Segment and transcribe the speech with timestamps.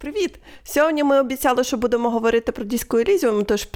[0.00, 0.40] Привіт!
[0.64, 3.68] Сьогодні ми обіцяли, що будемо говорити про Диско Елізіум, тож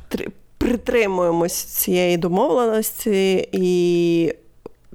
[0.58, 3.48] притримуємось цієї домовленості.
[3.52, 4.34] І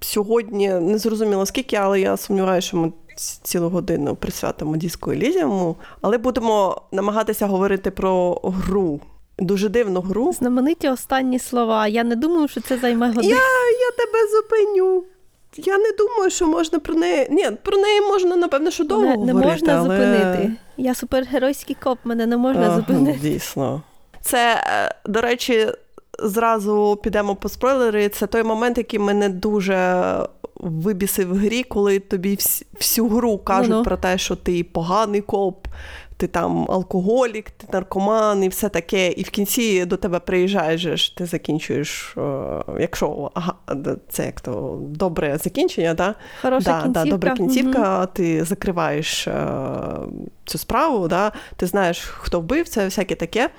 [0.02, 2.92] сьогодні не зрозуміло скільки, але я сумніваюся, що ми
[3.44, 5.76] цілу годину присвятимо Диско Елізіуму.
[6.02, 9.00] Але будемо намагатися говорити про гру.
[9.40, 10.34] Дуже дивну гру.
[10.34, 11.88] Знамениті останні слова.
[11.88, 13.30] Я не думаю, що це займе годину.
[13.30, 13.36] Я,
[13.80, 15.04] Я тебе зупиню.
[15.58, 17.28] Я не думаю, що можна про неї.
[17.30, 19.34] Ні, про неї можна, напевно, що довго не, говорити.
[19.34, 19.82] Не можна але...
[19.82, 20.52] зупинити.
[20.78, 23.20] Я супергеройський коп, мене не можна ага, зупинити.
[23.20, 23.82] Дійсно.
[24.22, 25.68] Це, е, до речі,
[26.20, 28.10] зразу підемо по спойлери.
[28.10, 30.04] Це той момент, який мене дуже
[30.56, 32.38] вибісив в грі, коли тобі
[32.74, 35.68] всю гру кажуть ну, про те, що ти поганий коп,
[36.20, 39.12] ти там алкоголік, ти наркоман і все таке.
[39.12, 42.16] І в кінці до тебе приїжджаєш, ти закінчуєш,
[42.80, 43.54] якщо ага,
[44.10, 46.16] це як то добре закінчення, да?
[46.42, 47.04] Хороша да, кінцівка.
[47.04, 48.08] Да, добра кінцівка, угу.
[48.14, 49.28] ти закриваєш
[50.46, 51.32] цю справу, да?
[51.56, 53.50] ти знаєш, хто вбив, це всяке таке.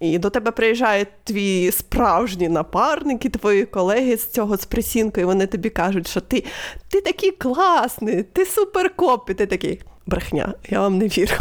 [0.00, 5.46] І до тебе приїжджають твої справжні напарники, твої колеги з цього з присінкою, і вони
[5.46, 6.44] тобі кажуть, що ти
[6.88, 11.34] ти такий класний, ти суперкоп, і ти такий брехня, я вам не вірю.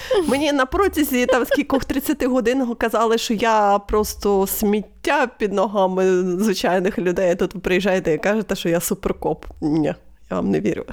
[0.26, 6.98] Мені на протязі там скількох 30 годин казали, що я просто сміття під ногами звичайних
[6.98, 7.34] людей.
[7.34, 9.44] Тут ви приїжджаєте і кажете, що я суперкоп.
[9.60, 9.94] Ні,
[10.30, 10.84] я вам не вірю.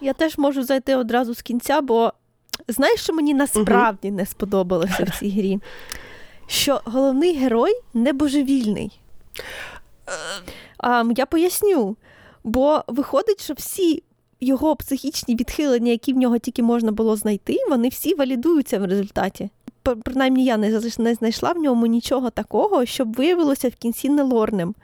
[0.00, 2.12] Я теж можу зайти одразу з кінця, бо
[2.68, 5.58] знаєш, що мені насправді не сподобалося в цій грі?
[6.46, 9.00] Що головний герой не божевільний.
[10.78, 11.96] А, Я поясню.
[12.44, 14.02] Бо виходить, що всі
[14.44, 19.50] його психічні відхилення, які в нього тільки можна було знайти, вони всі валідуються в результаті.
[20.04, 24.74] Принаймні, я не знайшла в ньому нічого такого, щоб виявилося в кінці нелорним.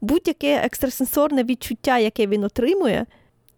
[0.00, 3.06] Будь-яке екстрасенсорне відчуття, яке він отримує,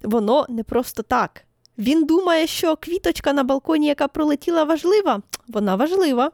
[0.02, 1.44] воно не просто так.
[1.78, 6.30] Він думає, що квіточка на балконі, яка пролетіла, важлива, вона важлива.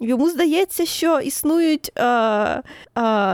[0.00, 2.62] Йому здається, що існують е, е,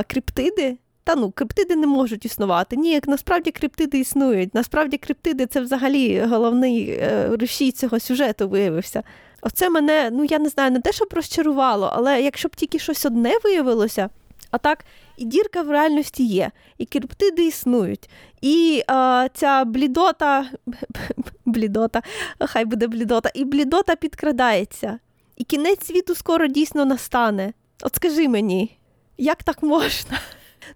[0.03, 2.77] криптиди, та ну, криптиди не можуть існувати.
[2.77, 4.55] Ні, як насправді криптиди існують.
[4.55, 9.03] Насправді криптиди це взагалі головний е, рушій цього сюжету виявився.
[9.43, 13.07] Оце мене, ну я не знаю, не те, щоб розчарувало, але якщо б тільки щось
[13.07, 14.11] одне виявилося,
[14.51, 14.85] а так
[15.17, 18.11] і дірка в реальності є, і криптиди існують,
[18.41, 20.51] і а, ця блідота,
[21.45, 22.03] блідота,
[22.41, 24.99] хай буде блідота, і блідота підкрадається.
[25.37, 27.53] І кінець світу скоро дійсно настане.
[27.83, 28.79] От скажи мені,
[29.19, 30.19] як так можна?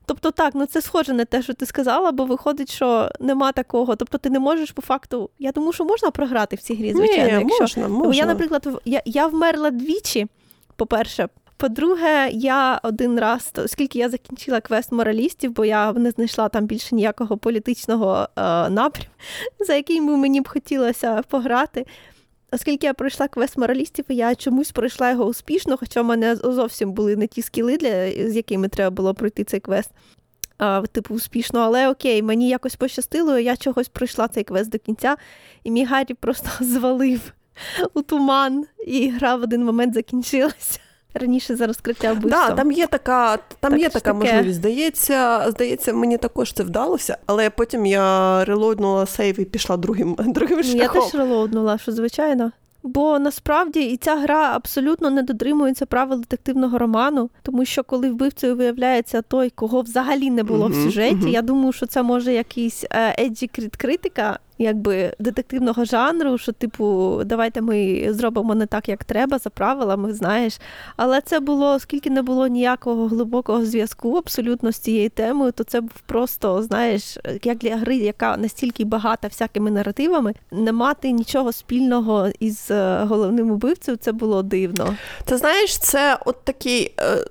[0.07, 3.97] Тобто, так, ну це схоже на те, що ти сказала, бо виходить, що нема такого.
[3.97, 5.31] Тобто, ти не можеш по факту.
[5.39, 7.39] Я думаю, що можна програти в цій грі, звичайно.
[7.39, 7.63] Ні, якщо...
[7.63, 8.15] можна, можна.
[8.15, 10.27] Я, наприклад, я, я вмерла двічі,
[10.77, 11.29] по-перше.
[11.59, 16.95] По-друге, я один раз, оскільки я закінчила квест моралістів, бо я не знайшла там більше
[16.95, 19.11] ніякого політичного е, напряму,
[19.67, 21.87] за яким би мені б хотілося пограти.
[22.53, 27.17] Оскільки я пройшла квест моралістів, я чомусь пройшла його успішно, хоча в мене зовсім були
[27.17, 29.91] не ті скіли, для, з якими треба було пройти цей квест.
[30.59, 35.17] А, Типу, успішно, але окей, мені якось пощастило, я чогось пройшла цей квест до кінця,
[35.65, 37.33] і мій Гаррі просто звалив
[37.95, 40.81] у туман, і гра в один момент закінчилася
[41.19, 42.49] раніше за розкриття вбивства.
[42.49, 44.25] Да, там є така там так, є така таке.
[44.25, 44.56] можливість.
[44.56, 50.62] Здається, здається, мені також це вдалося, але потім я релоуднула сейв і пішла другим другим
[50.62, 51.00] шляхом.
[51.03, 52.53] Я теж релоуднула, що звичайно.
[52.82, 58.56] Бо насправді і ця гра абсолютно не дотримується правил детективного роману, тому що коли вбивцею
[58.56, 61.28] виявляється той, кого взагалі не було uh-huh, в сюжеті, uh-huh.
[61.28, 62.84] я думаю, що це може якийсь
[63.19, 69.50] еджі критика якби детективного жанру, що, типу, давайте ми зробимо не так, як треба, за
[69.50, 70.59] правилами, знаєш.
[70.97, 75.81] Але це було, оскільки не було ніякого глибокого зв'язку абсолютно з цією темою, то це
[75.81, 82.28] був просто, знаєш, як для гри, яка настільки багата всякими наративами, не мати нічого спільного
[82.41, 84.95] із е, головним убивцею, це було дивно.
[85.25, 87.25] Ти знаєш, це от такий е,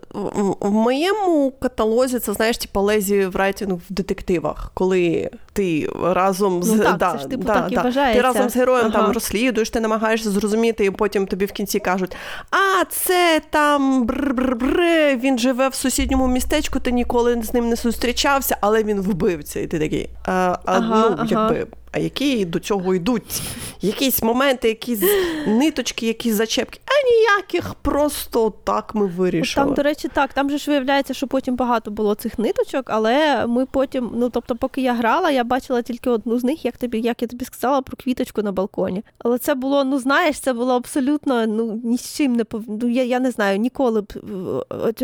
[0.59, 6.71] в моєму каталозі, це знаєш, типу, лезі в райтингу в детективах, коли ти разом з
[6.71, 8.21] ну, так, да, це ж, типу, да, так і вважається.
[8.21, 9.01] Ти разом з героєм ага.
[9.01, 12.15] там розслідуєш, ти намагаєшся зрозуміти, і потім тобі в кінці кажуть:
[12.51, 18.57] а це там бр-бр-бр, він живе в сусідньому містечку, ти ніколи з ним не зустрічався,
[18.61, 19.59] але він вбивця.
[19.59, 20.31] І ти такий, а,
[20.65, 21.27] а ага, ну, ага.
[21.29, 23.41] якби які до цього йдуть
[23.81, 25.01] якісь моменти, якісь
[25.47, 29.65] ниточки, якісь зачепки, а ніяких просто так ми вирішили.
[29.65, 33.47] Там, до речі, так, там же ж виявляється, що потім багато було цих ниточок, але
[33.47, 36.99] ми потім, ну тобто, поки я грала, я бачила тільки одну з них, як тобі,
[36.99, 39.03] як я тобі сказала, про квіточку на балконі.
[39.17, 42.63] Але це було, ну знаєш, це було абсолютно ну ні з чим не пов...
[42.67, 44.13] ну, я, я не знаю, ніколи б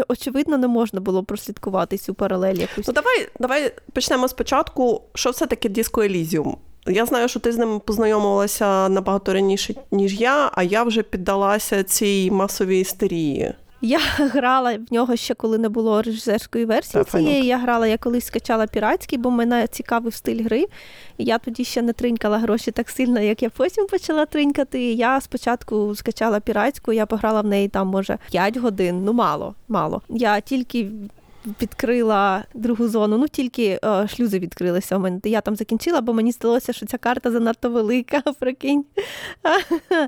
[0.07, 2.87] очевидно не можна було прослідкувати цю паралель якусь.
[2.87, 6.57] Ну давай, давай почнемо спочатку, що все таки Диско Елізіум.
[6.87, 11.83] Я знаю, що ти з ним познайомилася набагато раніше, ніж я, а я вже піддалася
[11.83, 13.53] цій масовій істерії.
[13.83, 17.27] Я грала в нього ще коли не було режисерської версії Та, цієї.
[17.27, 17.47] файненько.
[17.47, 20.65] Я грала, я колись скачала піратський, бо мене цікавив стиль гри.
[21.17, 24.93] І я тоді ще не тринькала гроші так сильно, як я потім почала тринькати.
[24.93, 29.01] Я спочатку скачала піратську, я пограла в неї там, може, 5 годин.
[29.05, 30.01] Ну, мало, мало.
[30.09, 30.87] Я тільки.
[31.61, 35.19] Відкрила другу зону, ну тільки е, шлюзи відкрилися у мене.
[35.23, 38.85] Я там закінчила, бо мені здалося, що ця карта занадто велика, прикинь.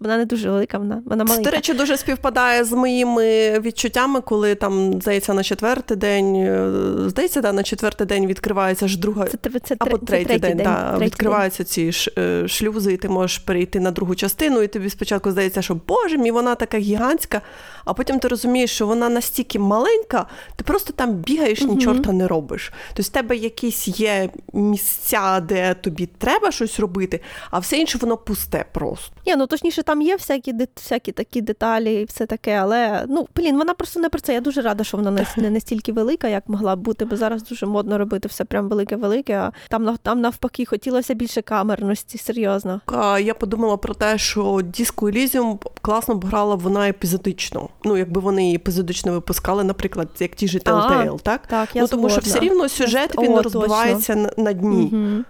[0.00, 1.50] Вона не дуже велика, вона, вона Це, маленька.
[1.50, 6.72] до речі, дуже співпадає з моїми відчуттями, коли там, здається, на четвертий день, е,
[7.08, 9.26] здається, да, на четвертий день відкривається ж друга.
[9.26, 12.96] Це, це, це, Або це третій, день, да, третій відкриваються ці ш, е, шлюзи, і
[12.96, 16.78] ти можеш перейти на другу частину, і тобі спочатку здається, що Боже мій, вона така
[16.78, 17.40] гігантська,
[17.88, 20.26] а потім ти розумієш, що вона настільки маленька,
[20.56, 21.80] ти просто там бігаєш, ні Мгм.
[21.80, 22.72] чорта не робиш.
[22.88, 27.20] Тобто в тебе якісь є місця, де тобі треба щось робити,
[27.50, 29.12] а все інше воно пусте просто.
[29.26, 33.58] Ні, ну точніше, там є всякі, всякі такі деталі і все таке, але ну блін,
[33.58, 34.34] вона просто не про це.
[34.34, 37.66] Я дуже рада, що вона не, настільки велика, як могла б бути, бо зараз дуже
[37.66, 39.32] модно робити все прям велике-велике.
[39.32, 42.80] А там там навпаки хотілося більше камерності, серйозно.
[43.20, 47.68] Я подумала про те, що Disco Elysium класно б грала вона епізодично.
[47.84, 51.46] Ну, якби вони її епізодично випускали, наприклад, як ті ж Telltale, так?
[51.46, 53.42] Так, я ну, тому що все рівно сюжет О, він точно.
[53.42, 54.90] розбивається на, на дні.
[54.92, 55.24] Угу.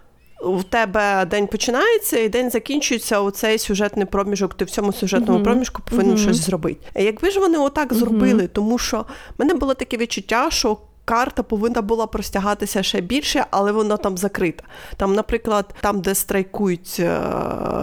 [0.59, 3.21] В тебе день починається і день закінчується.
[3.21, 4.55] Оцей сюжетний проміжок.
[4.55, 5.45] Ти в цьому сюжетному Мгм.
[5.45, 6.19] проміжку повинен Мгм.
[6.23, 6.81] щось зробити.
[6.95, 8.01] Якби ж вони отак Мгм.
[8.01, 9.05] зробили, тому що в
[9.39, 10.77] мене було таке відчуття, що.
[11.09, 14.65] Карта повинна була простягатися ще більше, але вона там закрита.
[14.97, 17.21] Там, наприклад, там, де страйкують е,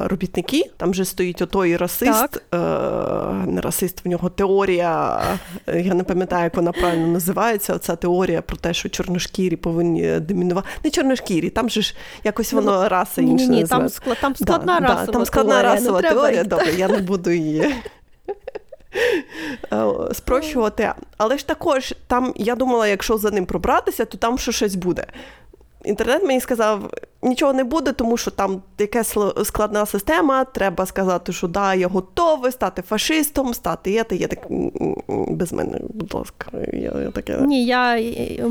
[0.04, 2.58] робітники, там же стоїть отой расист, е,
[3.48, 5.22] не расист, в нього теорія.
[5.68, 7.74] Я не пам'ятаю, як вона правильно називається.
[7.74, 10.68] Оця теорія про те, що чорношкірі повинні домінувати.
[10.84, 13.46] Не чорношкірі, там же ж якось Ну, воно раса інша.
[13.46, 14.22] ні, там, називається.
[14.22, 17.76] там складна Да, расова да, там складна теорія, расова теорія, добре, я не буду її.
[19.74, 24.52] Е, Спрощувати, але ж також там я думала, якщо за ним пробратися, то там ще
[24.52, 25.06] щось буде.
[25.86, 26.92] Інтернет мені сказав,
[27.26, 30.46] нічого не буде, тому що там якась складна система.
[30.46, 34.40] Треба сказати, що да, я готовий стати фашистом, стати є, та є так
[35.28, 36.48] без мене, будь ласка.
[36.74, 37.38] Я, я таке.
[37.42, 38.00] Ні, я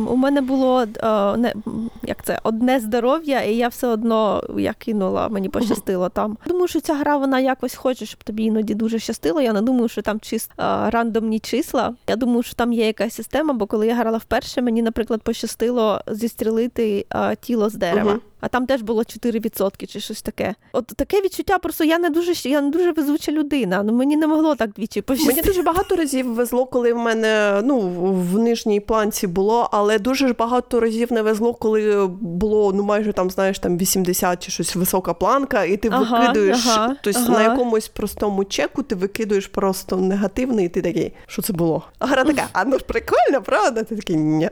[0.09, 1.55] у мене було е, не
[2.03, 6.39] як це одне здоров'я, і я все одно я кинула, мені пощастило там.
[6.47, 9.41] Думаю, що ця гра вона якось хоче, щоб тобі іноді дуже щастило.
[9.41, 11.95] Я не думаю, що там чис, е, рандомні числа.
[12.09, 16.01] Я думаю, що там є якась система, бо коли я грала вперше, мені, наприклад, пощастило
[16.07, 18.12] зістрілити е, тіло з дерева.
[18.12, 18.22] Мгм.
[18.45, 20.55] А там теж було 4% чи щось таке.
[20.73, 23.83] От таке відчуття, просто я не дуже я не дуже везуча людина.
[23.83, 25.37] Ну мені не могло так двічі пощастити.
[25.37, 29.99] Мені дуже багато разів везло, коли в мене ну в в нижній планці було, але
[29.99, 34.51] дуже ж багато разів не везло, коли було ну майже там, знаєш, там 80 чи
[34.51, 37.33] щось висока планка, і ти Ага, викидуєш ага, тобто ага.
[37.33, 41.83] на якомусь простому чеку, ти викидуєш просто негативний, і ти такий, що це було?
[41.99, 43.83] А гра така, а ну ж прикольно, правда?
[43.83, 44.51] Ти такий ні.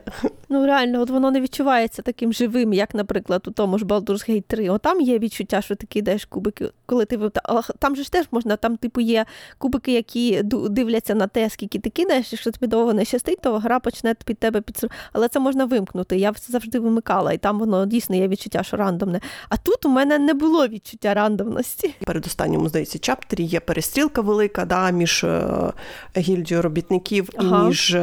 [0.49, 4.43] Ну реально, от воно не відчувається таким живим, як, наприклад, у тому ж Baldur's Gate
[4.47, 4.71] 3.
[4.71, 8.27] О, там є відчуття, що ти кидаєш кубики, коли ти Але там же ж теж
[8.31, 9.25] можна, там, типу, є
[9.59, 12.33] кубики, які дивляться на те, скільки ти кидаєш.
[12.33, 16.17] Якщо тобі довго не щастить, то гра почне під тебе під Але це можна вимкнути.
[16.17, 19.21] Я це завжди вимикала, і там воно дійсно є відчуття, що рандомне.
[19.49, 21.95] А тут у мене не було відчуття рандомності.
[22.05, 25.73] Передостанньому, здається, чаптері є перестрілка велика да, між е,
[26.17, 27.63] гільдією робітників Ага.
[27.65, 27.99] і між е,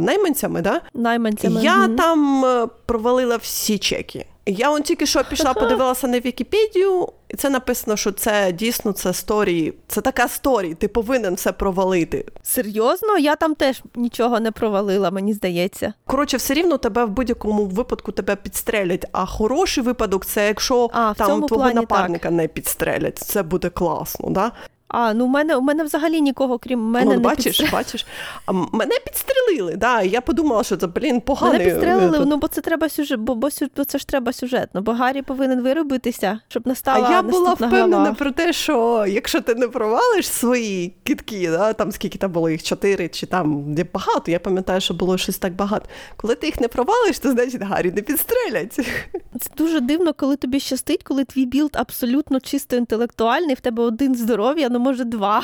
[0.00, 0.62] найманцями.
[0.62, 0.80] Да?
[0.94, 1.62] Найманцями.
[1.62, 1.96] Я Мгм.
[1.96, 4.26] там е, провалила всі чеки.
[4.46, 9.12] Я он тільки що пішла, подивилася на Вікіпедію, і це написано, що це дійсно це
[9.12, 9.74] сторі.
[9.88, 12.24] Це така сторі, ти повинен все провалити.
[12.42, 15.92] Серйозно, я там теж нічого не провалила, мені здається.
[16.06, 19.06] Коротше, все рівно тебе в будь-якому випадку тебе підстрелять.
[19.12, 23.18] А хороший випадок це якщо А, там твого напарника не підстрелять.
[23.18, 24.52] Це буде класно, да?
[24.96, 27.72] А, ну у мене у мене взагалі нікого, крім мене, ну, не бачиш, підстрелили.
[27.72, 28.06] бачиш.
[28.46, 30.02] А мене підстрелили, да.
[30.02, 31.58] Я подумала, що це, блін, поганий.
[31.58, 34.82] Мене підстрелили, е, ну бо це треба сюжет, бо, бо, бо це ж треба сюжетно,
[34.82, 38.12] бо Гаррі повинен виробитися, щоб настала А я була впевнена глава.
[38.12, 42.62] про те, що якщо ти не провалиш свої кітки, да, там скільки там було їх
[42.62, 45.86] чотири, чи там де багато, я пам'ятаю, що було щось так багато.
[46.16, 48.74] Коли ти їх не провалиш, то значить Гаррі не підстрелять.
[49.40, 54.14] Це дуже дивно, коли тобі щастить, коли твій build абсолютно чисто інтелектуальний, в тебе один
[54.14, 55.42] здоров'я, ну може два.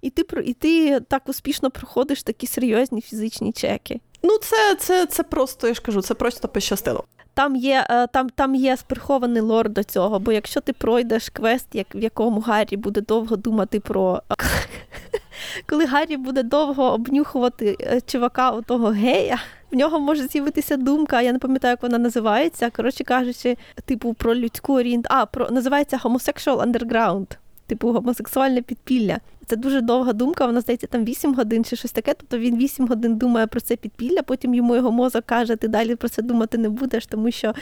[0.00, 4.00] І ти про- і ти так успішно проходиш такі серйозні фізичні чеки.
[4.22, 7.04] Ну, це, це, це просто, я ж кажу, це просто пощастило.
[7.34, 11.66] Там є, е, там, там є прихований lore до цього, бо якщо ти пройдеш квест,
[11.72, 14.22] як, в якому Гаррі буде довго думати про.
[15.68, 19.38] Коли Гаррі буде довго обнюхувати е, чувака отого гея,
[19.72, 22.70] в нього може з'явитися думка, я не пам'ятаю, як вона називається.
[22.70, 25.06] Коротше кажучи, типу, про людську орієнт.
[25.10, 27.26] А, про називається Homosexual Underground,
[27.72, 29.20] типу гомосексуальне підпілля.
[29.46, 32.14] Це дуже довга думка, вона здається там 8 годин чи щось таке.
[32.14, 35.96] Тобто він 8 годин думає про це підпілля, потім йому його мозок каже, ти далі
[35.96, 37.54] про це думати не будеш, тому що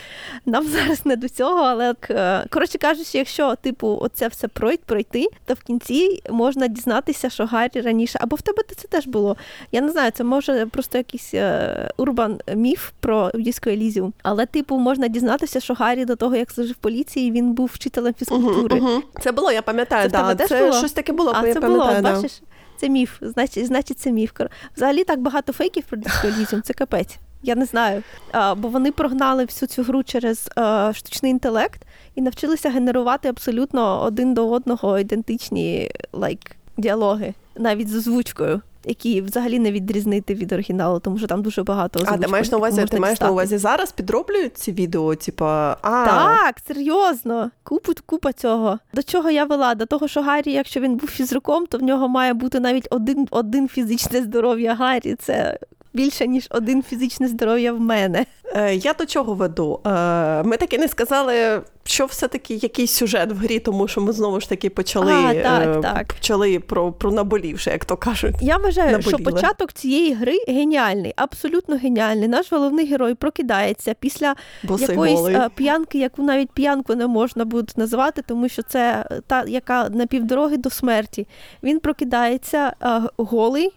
[0.47, 1.61] нам зараз не до цього.
[1.61, 4.49] Але е, коротше кажучи, якщо типу оце все
[4.87, 9.37] пройти, то в кінці можна дізнатися, що Гаррі раніше, або в тебе це теж було.
[9.73, 14.13] Я не знаю, це може просто якийсь е, урбан міф про Діско Елізіум.
[14.23, 18.15] Але, типу, можна дізнатися, що Гаррі до того, як служив в поліції, він був вчителем
[18.15, 18.81] фізкультури.
[18.81, 19.03] Угу, угу.
[19.21, 20.73] Це було, я пам'ятаю, це, да, це було?
[20.73, 21.33] щось таке було.
[21.35, 22.43] А, я це було, бачиш?
[22.77, 24.33] Це міф, значить, значить, це міф.
[24.77, 27.19] Взагалі так багато фейків про дисколізм, це капець.
[27.43, 28.03] Я не знаю.
[28.33, 31.83] А, Бо вони прогнали всю цю гру через а, штучний інтелект
[32.15, 39.59] і навчилися генерувати абсолютно один до одного ідентичні like, діалоги, навіть з озвучкою які взагалі
[39.59, 42.03] не відрізнити від оригіналу, тому що там дуже багато.
[42.07, 45.15] А ти маєш на увазі, ти маєш на увазі зараз підроблюють ці відео?
[45.15, 48.79] Типа, а так, серйозно, купу купа цього.
[48.95, 49.75] До чого я вела?
[49.75, 53.29] До того, що Гаррі, якщо він був фізруком, то в нього має бути навіть один
[53.31, 55.15] один фізичне здоров'я Гаррі.
[55.15, 55.59] Це
[55.93, 58.27] більше ніж один фізичне здоров'я в мене.
[58.55, 59.81] Е, я до чого веду?
[59.87, 64.41] Е, ми таки не сказали, що все-таки якийсь сюжет в грі, тому що ми знову
[64.41, 66.15] ж таки почали а, так, е, так.
[66.15, 68.35] почали про про наболівше, як то кажуть.
[68.41, 69.19] Я вважаю, Наболіле.
[69.19, 72.29] що початок цієї гри геніальний, абсолютно геніальний.
[72.29, 75.37] Наш головний герой прокидається після Босий якоїсь голий.
[75.55, 80.57] п'янки, яку навіть п'янку не можна буде назвати, тому що це та, яка на півдороги
[80.57, 81.27] до смерті.
[81.63, 83.73] Він прокидається а, голий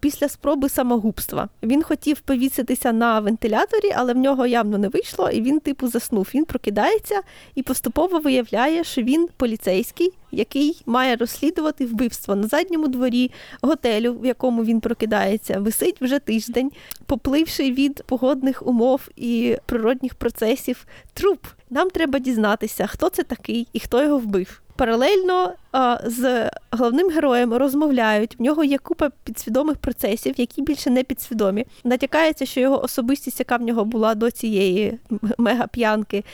[0.00, 1.48] після спроби самогубства.
[1.62, 6.28] Він хотів повіситися на вентиляторі, але в нього явно не вийшло, і він, типу, заснув.
[6.34, 7.20] Він прокидається
[7.54, 13.30] і поступово виявляє, що він поліцейський, який має розслідувати вбивство на задньому дворі
[13.62, 16.70] готелю, в якому він прокидається, висить вже тиждень,
[17.06, 20.86] попливши від погодних умов і природних процесів.
[21.14, 21.46] Труп.
[21.70, 24.62] Нам треба дізнатися, хто це такий і хто його вбив.
[24.82, 28.38] Паралельно а, з головним героєм розмовляють.
[28.38, 31.66] В нього є купа підсвідомих процесів, які більше не підсвідомі.
[31.84, 34.98] Натякається, що його особистість, яка в нього була до цієї
[35.38, 36.24] мегап'янки,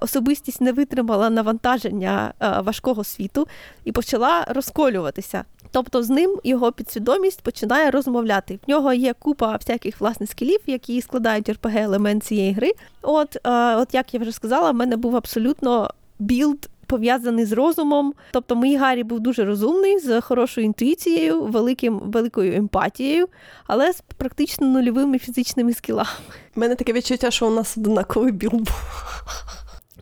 [0.00, 3.48] особистість не витримала навантаження а, важкого світу
[3.84, 5.44] і почала розколюватися.
[5.70, 8.58] Тобто з ним його підсвідомість починає розмовляти.
[8.66, 12.72] В нього є купа всяких власних скілів, які складають RPG елемент цієї гри.
[13.02, 13.36] От,
[13.76, 18.14] от як я вже сказала, в мене був абсолютно build пов'язаний з розумом.
[18.32, 23.28] Тобто, мій Гаррі був дуже розумний, з хорошою інтуїцією, великим, великою емпатією,
[23.66, 26.08] але з практично нульовими фізичними скілами.
[26.56, 28.72] У мене таке відчуття, що у нас однаковий build був.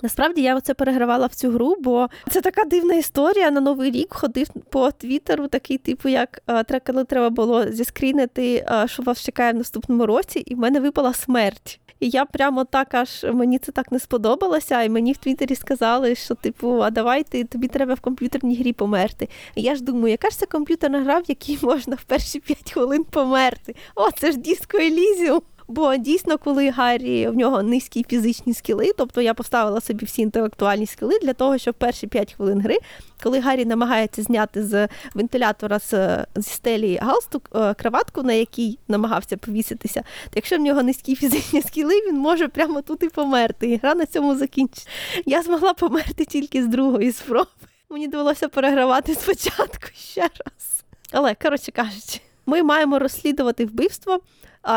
[0.03, 3.51] Насправді я оце перегравала в цю гру, бо це така дивна історія.
[3.51, 6.43] На новий рік ходив по твіттеру, такий типу, як
[6.87, 11.81] коли треба було зіскрінити, що вас чекає в наступному році, і в мене випала смерть.
[12.01, 16.15] І я прямо так аж мені це так не сподобалося, і мені в Твіттері сказали,
[16.15, 19.29] що типу, а давай ти тобі треба в комп'ютерній грі померти.
[19.55, 22.73] І я ж думаю, яка ж це комп'ютерна гра, в якій можна в перші п'ять
[22.73, 23.75] хвилин померти?
[23.95, 25.41] О, це ж диско Елізіум.
[25.71, 30.87] Бо дійсно, коли Гаррі в нього низькі фізичні скіли, тобто я поставила собі всі інтелектуальні
[30.87, 32.79] скіли для того, щоб перші 5 хвилин гри,
[33.23, 39.37] коли Гаррі намагається зняти з вентилятора з, зі стелі галстук е, краватку, на якій намагався
[39.37, 43.71] повіситися, то якщо в нього низькі фізичні скіли, він може прямо тут і померти.
[43.71, 44.89] І гра на цьому закінчиться.
[45.27, 47.51] Я змогла померти тільки з другої спроби.
[47.91, 50.85] Мені довелося перегравати спочатку ще раз.
[51.13, 54.21] Але, коротше кажучи, ми маємо розслідувати вбивство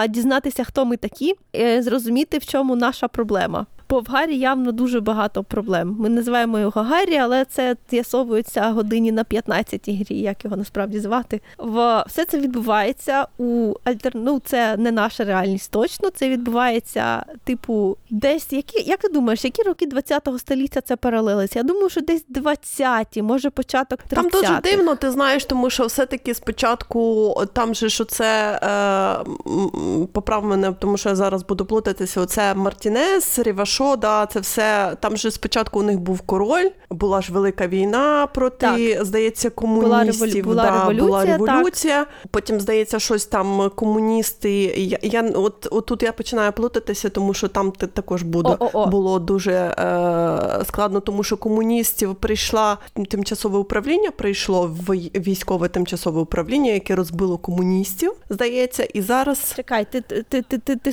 [0.10, 1.34] дізнатися, хто ми такі,
[1.80, 3.66] зрозуміти, в чому наша проблема.
[3.94, 5.96] Бо в Гаррі явно дуже багато проблем.
[6.00, 11.42] Ми називаємо його Гаррі, але це з'ясовується годині на 15 грі, як його насправді звати.
[11.58, 14.12] В все це відбувається у альтер...
[14.16, 16.10] Ну, це не наша реальність точно.
[16.10, 18.90] Це відбувається, типу, десь які.
[18.90, 21.60] Як ти думаєш, які роки 20-го століття це паралелиться?
[21.60, 24.16] Я думаю, що десь 20-ті, може початок 30-х.
[24.16, 30.46] Там дуже дивно, ти знаєш, тому що все-таки спочатку там же що це е, поправ
[30.46, 32.22] мене, тому що я зараз буду плутатися.
[32.22, 34.98] Оце Мартінес, Рівашо що, да, це все.
[35.00, 38.58] Там же спочатку у них був король, була ж велика війна проти,
[38.96, 39.06] так.
[39.06, 40.46] здається, комуністів.
[40.46, 42.00] Була, да, революція, була революція.
[42.00, 42.32] Так.
[42.32, 44.52] Потім, здається, щось там комуністи.
[44.78, 49.52] Я, я от, от тут я починаю плутатися, тому що там також буде, було дуже
[49.54, 52.78] е, складно, тому що комуністів прийшла
[53.10, 59.54] тимчасове управління, прийшло в військове тимчасове управління, яке розбило комуністів, здається, і зараз.
[59.56, 60.92] Чекай, ти ти, ти, ти, ти, ти,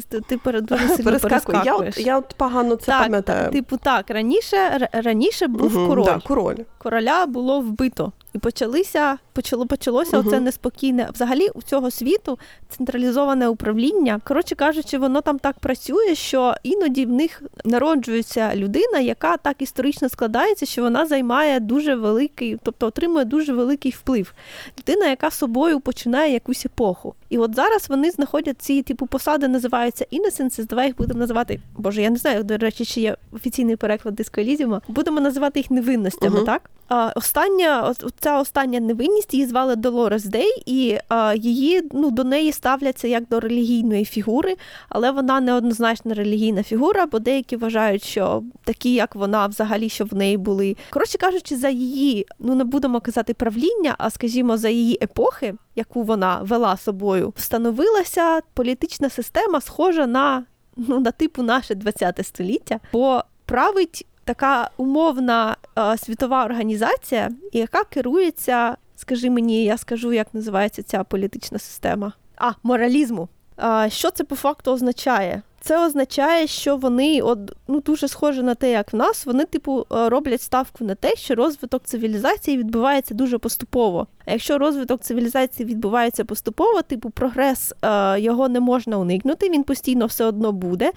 [0.10, 1.66] ти, ти перескакуєш.
[1.66, 3.50] Я от, я от погано це так, пам'ятаю.
[3.50, 6.04] Типу, так, раніше раніше був угу, король.
[6.04, 6.56] Да, король.
[6.78, 8.12] Короля було вбито.
[8.32, 10.26] І почалися, почало почалося uh-huh.
[10.26, 11.08] оце неспокійне.
[11.14, 14.20] Взагалі у цього світу централізоване управління.
[14.24, 20.08] Коротше кажучи, воно там так працює, що іноді в них народжується людина, яка так історично
[20.08, 24.34] складається, що вона займає дуже великий, тобто отримує дуже великий вплив.
[24.78, 27.14] Людина, яка собою починає якусь епоху.
[27.28, 31.60] І от зараз вони знаходять ці типу посади, називаються Innocence, Давай їх будемо називати.
[31.76, 34.80] Боже, я не знаю, до речі, чи є офіційний переклад дискоелізіуму.
[34.88, 36.46] Будемо називати їх невинностями, uh-huh.
[36.46, 36.70] так?
[37.16, 40.98] Остання ця остання невинність її звали Долорес Дей, і
[41.34, 44.56] її ну до неї ставляться як до релігійної фігури,
[44.88, 50.14] але вона неоднозначна релігійна фігура, бо деякі вважають, що такі, як вона, взагалі, що в
[50.14, 50.76] неї були.
[50.90, 56.02] Коротше кажучи, за її, ну не будемо казати правління, а скажімо, за її епохи, яку
[56.02, 60.44] вона вела собою, встановилася політична система, схожа на
[60.76, 68.76] ну на типу наше 20 століття, бо править така умовна е, світова організація, яка керується,
[68.96, 72.12] скажи мені, я скажу, як називається ця політична система.
[72.36, 73.28] А, моралізму.
[73.58, 75.42] Е, Що це по факту означає?
[75.64, 77.38] Це означає, що вони от,
[77.68, 81.16] ну, дуже схоже на те, як в нас, вони, типу, е, роблять ставку на те,
[81.16, 84.06] що розвиток цивілізації відбувається дуже поступово.
[84.26, 90.06] А якщо розвиток цивілізації відбувається поступово, типу прогрес е, його не можна уникнути, він постійно
[90.06, 90.92] все одно буде.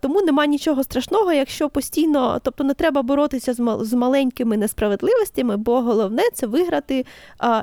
[0.00, 6.22] Тому нема нічого страшного, якщо постійно, тобто не треба боротися з маленькими несправедливостями, бо головне
[6.34, 7.04] це виграти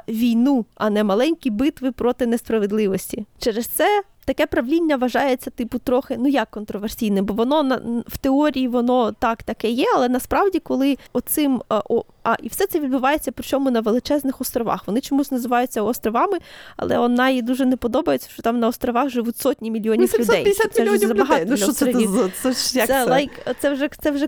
[0.07, 3.25] війну, а не маленькі битви проти несправедливості.
[3.39, 8.67] Через це таке правління вважається, типу, трохи ну як контроверсійне, бо воно на в теорії
[8.67, 13.71] воно так таке є, але насправді, коли оцим о, а і все це відбувається, причому
[13.71, 14.83] на величезних островах.
[14.87, 16.37] Вони чомусь називаються островами,
[16.77, 20.53] але вона їй дуже не подобається, що там на островах живуть сотні мільйонів ну, людей.
[20.71, 21.93] Це вже забагато ну, що це,
[22.41, 24.27] це, це, як це, like, це вже це вже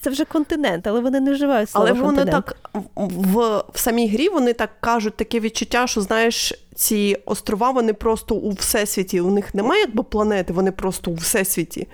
[0.00, 2.46] це вже континент, але вони не вживають слово Але вони континент.
[2.46, 2.56] так
[2.94, 6.54] в, в самій грі вони так кажуть таке відчуття, що знаєш.
[6.74, 9.20] Ці острова вони просто у всесвіті.
[9.20, 11.88] У них немає якби планети, вони просто у всесвіті.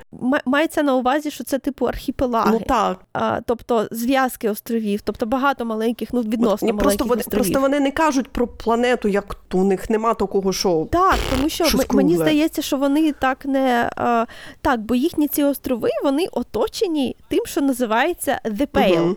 [0.44, 2.50] Мається на увазі, що це типу архіпелаги.
[2.52, 3.00] Ну так.
[3.12, 7.44] А, Тобто зв'язки островів, тобто багато маленьких, ну відносно маленьких просто вони островів.
[7.44, 11.64] просто вони не кажуть про планету, як у них нема такого, що так, тому що
[11.64, 14.26] м- мені здається, що вони так не а,
[14.60, 19.00] так, бо їхні ці острови вони оточені тим, що називається The Pale.
[19.00, 19.16] Угу.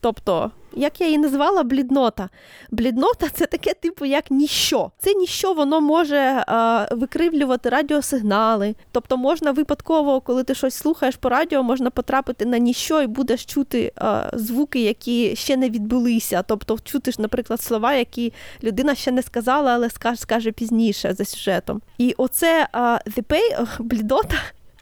[0.00, 2.28] Тобто як я її назвала, бліднота.
[2.70, 4.90] Бліднота це таке, типу, як ніщо.
[4.98, 6.44] Це ніщо, воно може е,
[6.90, 8.74] викривлювати радіосигнали.
[8.92, 13.44] Тобто, можна випадково, коли ти щось слухаєш по радіо, можна потрапити на ніщо і будеш
[13.44, 16.42] чути е, звуки, які ще не відбулися.
[16.42, 21.82] Тобто, чути, наприклад, слова, які людина ще не сказала, але скаже, пізніше за сюжетом.
[21.98, 24.36] І оце е, the pay, блідота.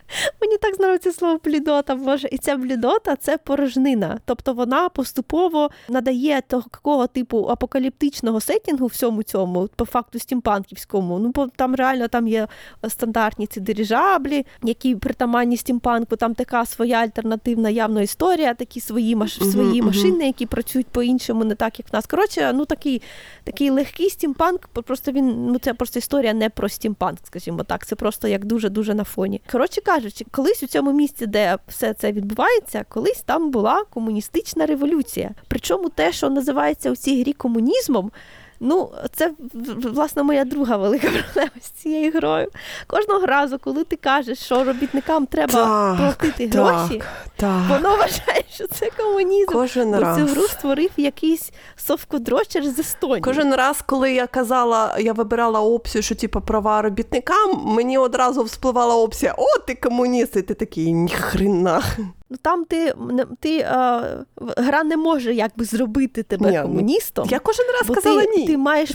[0.40, 2.28] Мені так знравиться слово блідота, боже.
[2.32, 4.20] І ця блідота це порожнина.
[4.24, 11.18] Тобто вона поступово надає такого типу апокаліптичного сетінгу всьому цьому, по факту стімпанківському.
[11.18, 12.48] Ну, бо там реально там є
[12.88, 19.38] стандартні ці дирижаблі, які притаманні стімпанку, там така своя альтернативна явна історія, такі свої маш...
[19.38, 22.06] свої uh-huh, машини, які працюють по-іншому, не так, як в нас.
[22.06, 23.02] Коротше, ну такий
[23.44, 27.86] такий легкий стімпанк, просто він ну це просто історія не про стімпанк, скажімо так.
[27.86, 29.40] Це просто як дуже-дуже на фоні.
[29.52, 35.30] Коротше кажучи, колись у цьому місці, де все це відбувається, колись там була комуністична революція.
[35.48, 38.10] Причому те, що називається у цій грі комунізмом.
[38.60, 39.32] Ну, це
[39.82, 42.48] власне моя друга велика проблема з цією грою.
[42.86, 47.02] Кожного разу, коли ти кажеш, що робітникам треба так, платити так, гроші,
[47.36, 47.62] так.
[47.68, 49.52] воно вважає, що це комунізм.
[49.52, 50.18] Кожен Бо раз.
[50.18, 53.20] цю гру створив якийсь совкодрочер з Естонії.
[53.20, 58.96] Кожен раз, коли я казала, я вибирала опцію, що типу, права робітникам, мені одразу вспливала
[58.96, 61.82] опція: О, ти комуніст, і ти такий ніхрена.
[62.30, 62.94] Ну там ти
[63.40, 64.02] ти а,
[64.56, 67.28] гра не може якби зробити тебе ні, ну, комуністом.
[67.30, 68.46] Я кожен раз казала ти, ні.
[68.46, 68.90] Ти маєш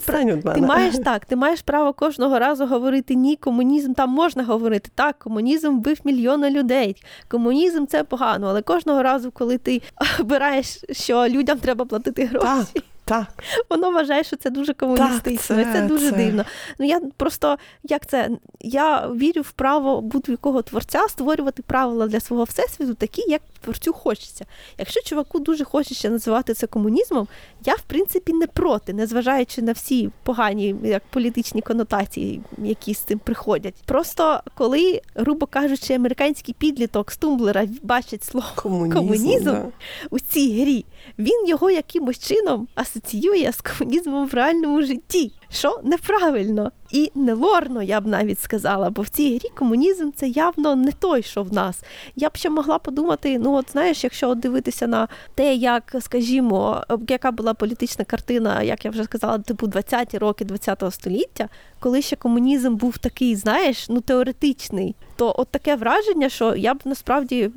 [0.53, 4.89] ти маєш так, ти маєш право кожного разу говорити ні, комунізм там можна говорити.
[4.95, 7.03] Так, комунізм вбив мільйони людей.
[7.27, 9.81] Комунізм це погано, але кожного разу, коли ти
[10.19, 12.45] обираєш, що людям треба платити гроші.
[12.73, 12.83] Так.
[13.05, 13.43] Так.
[13.69, 15.55] Воно вважає, що це дуже комуністично.
[15.55, 16.17] Так, це, це дуже це.
[16.17, 16.45] дивно.
[16.79, 18.29] Ну я просто як це?
[18.59, 24.45] Я вірю в право будь-якого творця створювати правила для свого всесвіту, такі, як творцю хочеться.
[24.77, 27.27] Якщо чуваку дуже хочеться називати це комунізмом,
[27.65, 33.19] я в принципі не проти, незважаючи на всі погані як політичні конотації, які з цим
[33.19, 33.75] приходять.
[33.85, 39.65] Просто коли, грубо кажучи, американський підліток з тумблера бачить слово комунізм, комунізм да.
[40.09, 40.85] у цій грі,
[41.19, 45.31] він його якимось чином асоціює з комунізмом в реальному житті.
[45.49, 50.27] що неправильно і не лорно, я б навіть сказала, бо в цій грі комунізм це
[50.27, 51.83] явно не той, що в нас.
[52.15, 57.31] Я б ще могла подумати: ну, от знаєш, якщо дивитися на те, як, скажімо, яка
[57.31, 62.75] була політична картина, як я вже сказала, типу 20-ті роки ХХ століття, коли ще комунізм
[62.75, 67.51] був такий, знаєш, ну теоретичний, то от таке враження, що я б насправді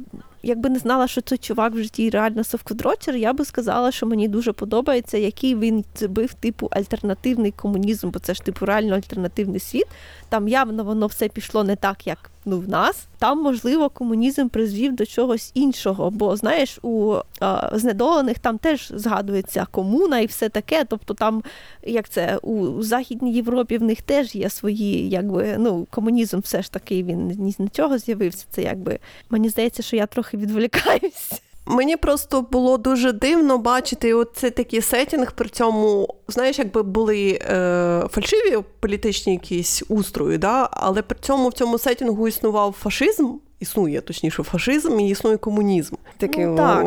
[0.46, 4.28] якби не знала, що цей чувак в житті реально совкодрочер, я би сказала, що мені
[4.28, 9.86] дуже подобається, який він збив типу альтернативний комунізм, бо це ж типу реально альтернативний світ.
[10.28, 13.06] Там явно воно все пішло не так, як ну в нас.
[13.18, 16.10] Там, можливо, комунізм призвів до чогось іншого.
[16.10, 20.84] Бо знаєш, у а, знедолених там теж згадується комуна і все таке.
[20.84, 21.42] Тобто, там
[21.82, 26.72] як це у Західній Європі в них теж є свої, якби ну комунізм, все ж
[26.72, 28.46] таки він ні з нічого з'явився.
[28.50, 28.98] Це якби
[29.30, 31.42] мені здається, що я трохи відволікаюсь.
[31.66, 35.32] Мені просто було дуже дивно бачити оце такий сетінг.
[35.32, 40.68] При цьому, знаєш, якби були е, фальшиві політичні якісь устрої, да?
[40.72, 45.94] але при цьому в цьому сетінгу існував фашизм, існує точніше фашизм і існує комунізм.
[46.18, 46.86] Такі, ну, так,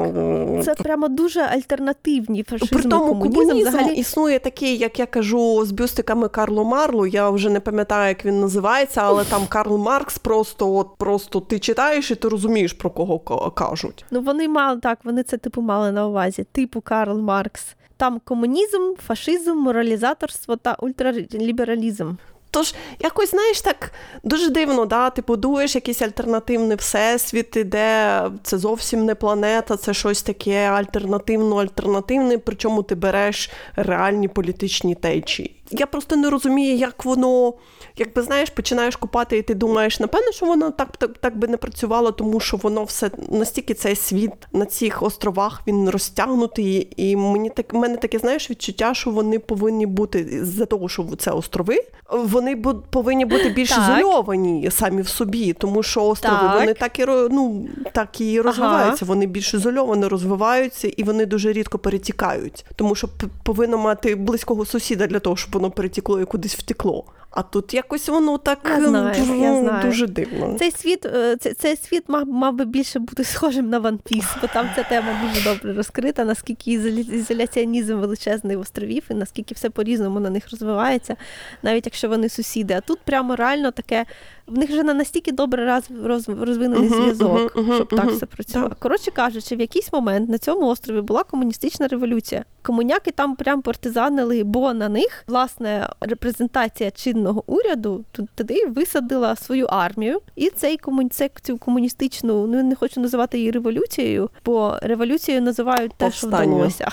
[0.65, 3.95] Це прямо дуже альтернативні фашизм При тому комунізм, комунізм взагалі...
[3.95, 7.05] існує такий, як я кажу, з бюстиками Карло Марлу.
[7.05, 11.59] Я вже не пам'ятаю, як він називається, але там Карл Маркс просто от просто ти
[11.59, 14.05] читаєш і ти розумієш, про кого кажуть.
[14.11, 17.75] Ну вони мали так, вони це типу мали на увазі, типу Карл Маркс.
[17.97, 22.11] Там комунізм, фашизм, моралізаторство та ультралібералізм.
[22.51, 23.91] Тож, якось, знаєш, так
[24.23, 25.09] дуже дивно, да?
[25.09, 32.83] ти будуєш якийсь альтернативний всесвіт, де це зовсім не планета, це щось таке альтернативно-альтернативне, причому
[32.83, 35.55] ти береш реальні політичні течії.
[35.71, 37.53] Я просто не розумію, як воно,
[37.99, 41.57] якби знаєш, починаєш купати, і ти думаєш, напевно, що воно так так, так би не
[41.57, 46.93] працювало, тому що воно все настільки цей світ на цих островах він розтягнутий.
[46.97, 51.31] І мені так мене таке знаєш відчуття, що вони повинні бути з-за того, що це
[51.31, 52.55] острови, вони
[52.89, 53.79] повинні бути більш так.
[53.79, 56.59] ізольовані самі в собі, тому що острови так.
[56.59, 59.05] вони так і ну, так і розвиваються.
[59.05, 59.13] Ага.
[59.13, 63.09] Вони більш ізольовано розвиваються і вони дуже рідко перетікають, тому що
[63.43, 67.05] повинно мати близького сусіда для того, щоб воно перетекло і кудись втекло.
[67.31, 69.83] А тут якось воно так я знаю, дуже, я знаю.
[69.83, 70.55] дуже дивно.
[70.59, 74.37] Цей світ е, цей, цей світ мав мав би більше бути схожим на One Piece,
[74.41, 80.19] бо там ця тема дуже добре розкрита, наскільки ізоляціонізм величезний островів, і наскільки все по-різному
[80.19, 81.15] на них розвивається,
[81.63, 82.73] навіть якщо вони сусіди.
[82.73, 84.05] А тут прямо реально таке
[84.49, 88.11] в них вже на настільки добре раз роз, розвинений uh-huh, зв'язок, uh-huh, щоб uh-huh, так
[88.11, 88.71] все працювало.
[88.79, 92.45] Коротше кажучи, в якийсь момент на цьому острові була комуністична революція.
[92.61, 100.21] Комуняки там прям партизанили, бо на них власне репрезентація чинного уряду туди висадила свою армію,
[100.35, 101.09] і цей комун...
[101.41, 106.87] цю комуністичну, ну не хочу називати її революцією, бо революцією називають те, що вдалося.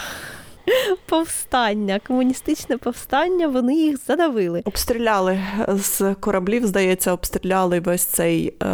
[1.07, 4.62] Повстання, комуністичне повстання, вони їх задавили.
[4.64, 8.66] Обстріляли з кораблів, здається, обстріляли весь цей е,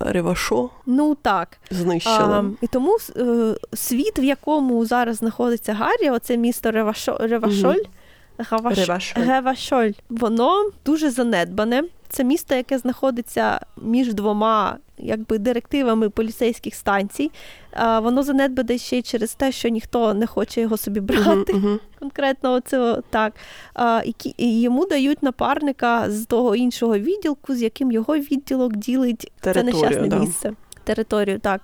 [0.00, 0.70] Ревашо.
[0.86, 1.58] Ну так.
[1.70, 2.16] Знищили.
[2.18, 7.76] А, І тому е, світ, в якому зараз знаходиться Гаррі, оце місто Ревашо, Ревашоль.
[7.76, 7.88] Угу.
[9.16, 9.92] Ревашоль.
[10.08, 11.84] Воно дуже занедбане.
[12.08, 17.30] Це місто, яке знаходиться між двома якби директивами поліцейських станцій.
[17.72, 21.52] А, Воно занедбане ще й через те, що ніхто не хоче його собі брати.
[21.52, 21.78] Uh-huh, uh-huh.
[21.98, 23.32] Конкретно оце так.
[23.74, 29.32] А, і, і йому дають напарника з того іншого відділку, з яким його відділок ділить
[29.40, 30.18] Територію, це нещасне да.
[30.18, 30.52] місце.
[30.84, 31.60] Територію, так.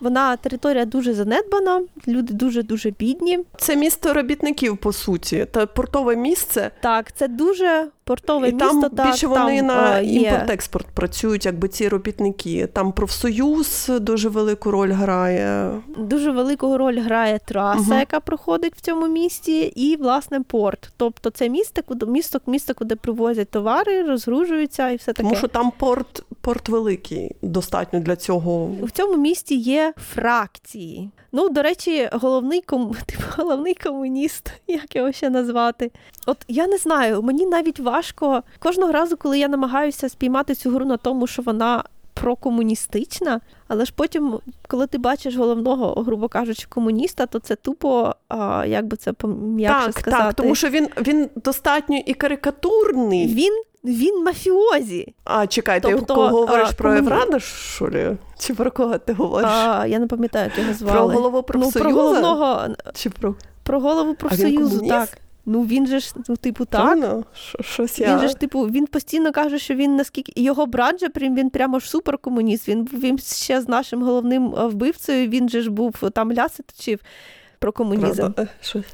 [0.00, 3.40] Вона територія дуже занедбана, люди дуже-дуже бідні.
[3.56, 6.70] Це місто робітників, по суті, та портове місце.
[6.80, 8.68] Так, це дуже портове І місто.
[8.68, 12.66] Там так, більше вони там, на імпорт-експорт працюють, якби ці робітники.
[12.72, 15.70] Там профсоюз дуже велику роль грає.
[15.96, 17.94] Дуже велику роль грає траса, угу.
[17.94, 20.92] яка проходить в цьому місті, і власне порт.
[20.96, 25.22] Тобто це місто, куди місто, місто, куди привозять товари, розгружуються і все таке.
[25.22, 28.70] Тому що там порт, порт великий, достатньо для цього.
[28.82, 31.10] В цьому місті є фракції.
[31.36, 32.94] Ну, до речі, головний ком...
[33.06, 35.90] типу, головний комуніст, як його ще назвати.
[36.26, 40.84] От я не знаю, мені навіть важко кожного разу, коли я намагаюся спіймати цю гру
[40.84, 47.26] на тому, що вона прокомуністична, але ж потім, коли ти бачиш головного, грубо кажучи, комуніста,
[47.26, 50.24] то це тупо, а, як би це м'якше так, сказати.
[50.24, 53.26] Так, тому що він він достатньо і карикатурний.
[53.26, 55.14] Він він мафіозі.
[55.24, 58.16] А чекай, тобто, ти кого говориш а, про Єврана, що ли?
[58.38, 59.50] Чи про кого ти говориш?
[59.50, 60.98] А, Я не пам'ятаю, як його звали.
[60.98, 61.78] Про голову профсоюзу?
[61.78, 62.68] Ну, про головного...
[62.94, 63.34] Чи про...
[63.62, 65.08] Про голову профсоюзу, так.
[65.46, 66.80] Ну він же ж, ну, типу, так.
[66.82, 67.24] Правильно?
[67.60, 68.12] Щось я...
[68.12, 71.78] Він же ж, типу, він постійно каже, що він наскільки його брат же він прямо
[71.78, 72.68] ж суперкомуніст.
[72.68, 77.00] Він він ще з нашим головним вбивцею, він же ж був там ляси точив.
[77.64, 78.14] Про комунізм.
[78.16, 78.46] Правда.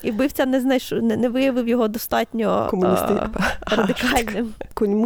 [0.02, 3.28] І вбивця не знайшов, не, не виявив його достатньо Комуністи-
[3.61, 4.48] а, радикальним.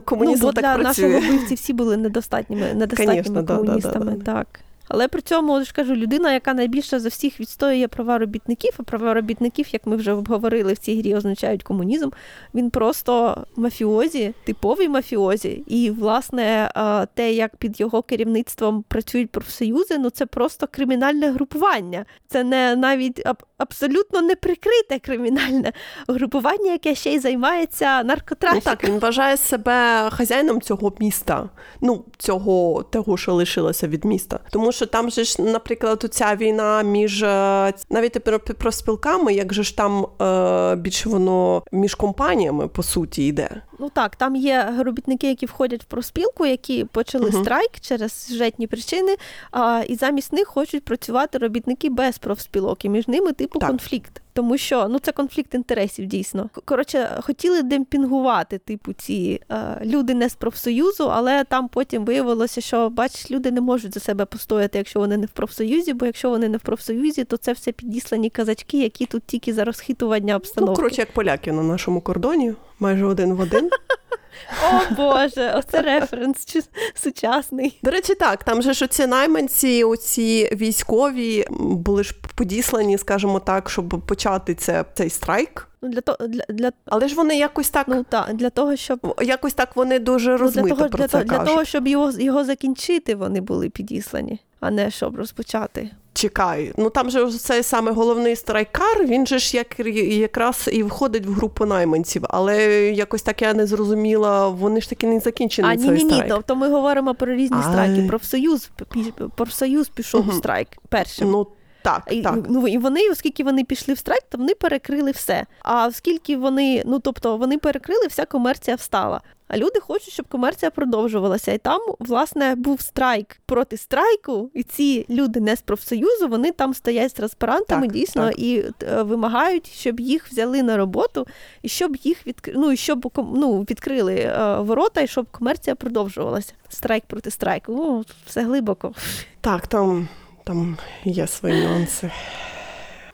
[0.05, 1.09] Комунізм Ну, бо так для працює.
[1.09, 4.05] нашого вбивці всі були недостатніми, недостатніми Конечно, да, да, комуністами.
[4.13, 4.33] да, да.
[4.33, 4.61] Так.
[4.89, 9.15] Але при цьому ж кажу, людина, яка найбільше за всіх відстоює права робітників, а права
[9.15, 12.11] робітників, як ми вже обговорили в цій грі, означають комунізм.
[12.55, 15.65] Він просто мафіозі, типовий мафіозі.
[15.67, 16.71] І, власне,
[17.15, 22.05] те, як під його керівництвом працюють профсоюзи, ну це просто кримінальне групування.
[22.29, 25.73] Це не навіть аб- абсолютно неприкрите кримінальне
[26.09, 28.63] групування, яке ще й займається Ну наркотрафіком.
[28.63, 31.49] так, він вважає себе хазяїном цього міста,
[31.81, 34.41] ну цього того, що лишилося від міста.
[34.51, 38.25] Тому що там же ж, наприклад, ця війна між е, навіть
[38.59, 43.63] про, спілками, як же ж там е, більше воно між компаніями по суті йде.
[43.79, 47.43] Ну так, там є робітники, які входять в профспілку, які почали Мгм.
[47.43, 49.17] страйк через сюжетні причини,
[49.51, 53.69] а, і замість них хочуть працювати робітники без профспілок, і між ними типу Так.
[53.69, 54.21] конфлікт.
[54.37, 56.51] Тому що ну це конфлікт інтересів дійсно.
[56.65, 62.91] Коротше, хотіли демпінгувати, типу, ці е, люди не з профсоюзу, але там потім виявилося, що
[62.91, 66.49] бач, люди не можуть за себе постояти, якщо вони не в профсоюзі, бо якщо вони
[66.49, 70.71] не в профсоюзі, то це все підіслані казачки, які тут тільки за розхитування обстановки.
[70.71, 73.71] Ну, коротше, як поляки на нашому кордоні, майже один в один.
[74.63, 76.47] О Боже, оце референс
[76.95, 77.79] сучасний.
[77.83, 83.71] До речі, так, там же ж оці найманці, оці військові були ж подіслані, скажімо так,
[83.71, 85.69] щоб почати це, цей страйк.
[85.83, 89.17] Ну для того для, для Але ж вони якось так, ну та для того, щоб
[89.23, 92.11] якось так вони дуже ну, для того, про для, це того, для того, щоб його
[92.11, 95.91] його закінчити, вони були підіслані, а не щоб розпочати.
[96.17, 99.79] Чекай, ну там же цей саме головний страйкар, він же ж як,
[100.19, 105.07] якраз і входить в групу найманців, але якось так я не зрозуміла, вони ж таки
[105.07, 106.11] не закінчені а ні, цей ні, ні.
[106.15, 106.29] страйк.
[106.29, 107.63] Тобто ми говоримо про різні Ай.
[107.63, 108.07] страйки.
[108.09, 110.37] Профсоюз пі- профсоюз пішов в Мгм.
[110.39, 111.31] страйк першим.
[111.31, 111.47] Ну
[111.83, 112.39] так, І, так.
[112.49, 115.47] Ну і вони, оскільки вони пішли в страйк, то вони перекрили все.
[115.63, 119.21] А оскільки вони, ну тобто, вони перекрили, вся комерція встала.
[119.49, 121.53] А люди хочуть, щоб комерція продовжувалася.
[121.53, 126.75] І там, власне, був страйк проти страйку, і ці люди не з профсоюзу, вони там
[126.75, 128.39] стоять з транспарантами Так, дійсно так.
[128.39, 131.27] і е, вимагають, щоб їх взяли на роботу,
[131.63, 132.53] і щоб їх відкр...
[132.55, 136.53] ну, і щоб ну, відкрили е, ворота, і щоб комерція продовжувалася.
[136.69, 137.73] Страйк проти страйку.
[137.73, 138.93] Ну, все глибоко.
[139.41, 140.09] Так, там,
[140.45, 142.11] там є свої нюанси.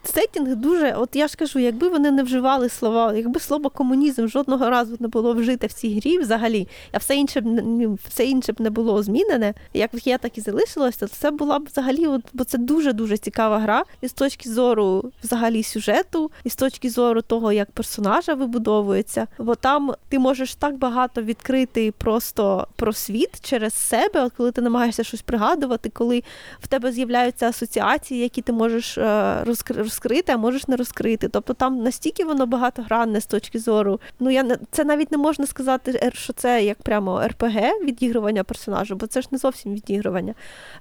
[0.05, 4.71] Сеттінг дуже, от я ж кажу, якби вони не вживали слова, якби слово комунізм жодного
[4.71, 8.53] разу не було вжите в цій грі взагалі, а все інше б не- все інше
[8.53, 12.23] б не було змінене, як є, так і залишилося, то це була б взагалі, от,
[12.33, 16.91] бо це дуже дуже цікава гра, і з точки зору взагалі сюжету, і з точки
[16.91, 19.27] зору того, як персонажа вибудовується.
[19.39, 24.61] Бо там ти можеш так багато відкрити просто про світ через себе, от коли ти
[24.61, 26.23] намагаєшся щось пригадувати, коли
[26.61, 29.03] в тебе з'являються асоціації, які ти можеш е,
[29.47, 31.29] розкри- розкрити, а можеш не розкрити.
[31.29, 34.01] Тобто там настільки воно багатогранне з точки зору.
[34.21, 38.45] Ну я не це навіть не можна сказати, е, що це як прямо РПГ відігрування
[38.45, 40.35] персонажа, бо це ж не зовсім відігрування.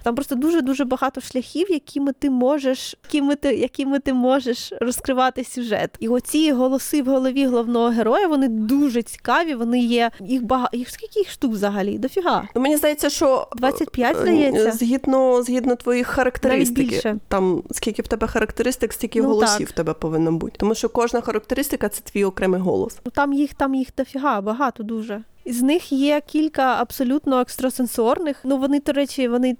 [0.03, 5.43] Там просто дуже дуже багато шляхів, якими ти можеш, якими ти, якими ти можеш розкривати
[5.43, 5.89] сюжет.
[5.99, 9.55] І оці голоси в голові головного героя вони дуже цікаві.
[9.55, 10.77] Вони є їх багато.
[10.77, 11.97] Їх скільки їх штук взагалі?
[11.97, 12.47] Дофіга.
[12.55, 14.71] Ну, мені здається, що 25, е, здається.
[14.71, 19.75] Згідно, згідно твоїх характеристик, там скільки в тебе характеристик, стільки Ну, голосів так.
[19.75, 20.55] тебе повинно бути.
[20.57, 22.97] Тому що кожна характеристика це твій окремий голос.
[23.05, 25.21] Ну, Там їх там їх дофіга, багато дуже.
[25.49, 28.37] З них є кілька абсолютно екстрасенсорних.
[28.43, 29.57] Ну вони, до речі, вони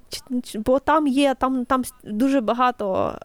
[0.56, 3.16] бо там є, там, там дуже багато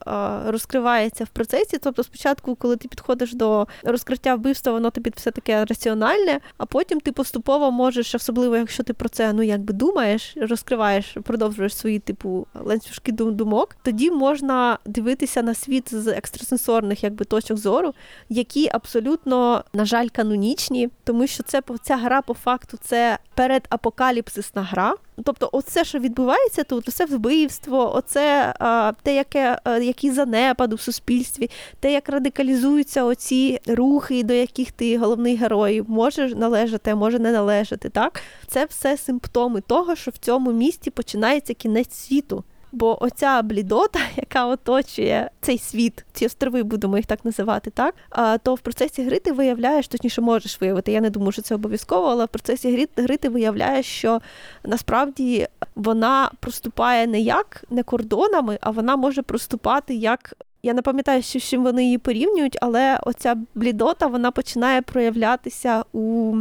[0.46, 1.79] розкривається в процесі.
[1.79, 7.00] Тобто, спочатку, коли ти підходиш до розкриття вбивства, воно тобі все таке раціональне, а потім
[7.00, 12.46] ти поступово можеш, особливо якщо ти про це ну якби думаєш, розкриваєш, продовжуєш свої типу
[12.64, 17.94] ланцюжки дум- думок, тоді можна дивитися на світ з екстрасенсорних якби точок зору,
[18.29, 24.94] які абсолютно, на жаль, канонічні, тому що це ця гра по факту це передапокаліпсисна гра.
[25.24, 30.78] Тобто, оце, що відбувається тут, це вбивство, оце а, те, яке а, який занепад у
[30.78, 37.18] суспільстві, те, як радикалізуються оці рухи, до яких ти головний герой може належати, а може
[37.18, 37.88] не належати.
[37.88, 42.44] Так, це все симптоми того, що в цьому місті починається кінець світу.
[42.74, 47.94] Бо оця блідота, яка оточує цей світ, ці острови, будемо їх так називати, так
[48.42, 50.92] то в процесі гри ти виявляєш, точніше можеш виявити.
[50.92, 54.20] Я не думаю, що це обов'язково, але в процесі гри, гри ти виявляєш, що
[54.64, 60.34] насправді вона проступає не як не кордонами, а вона може проступати як.
[60.62, 65.84] Я не пам'ятаю, що з чим вони її порівнюють, але оця блідота вона починає проявлятися
[65.92, 66.34] у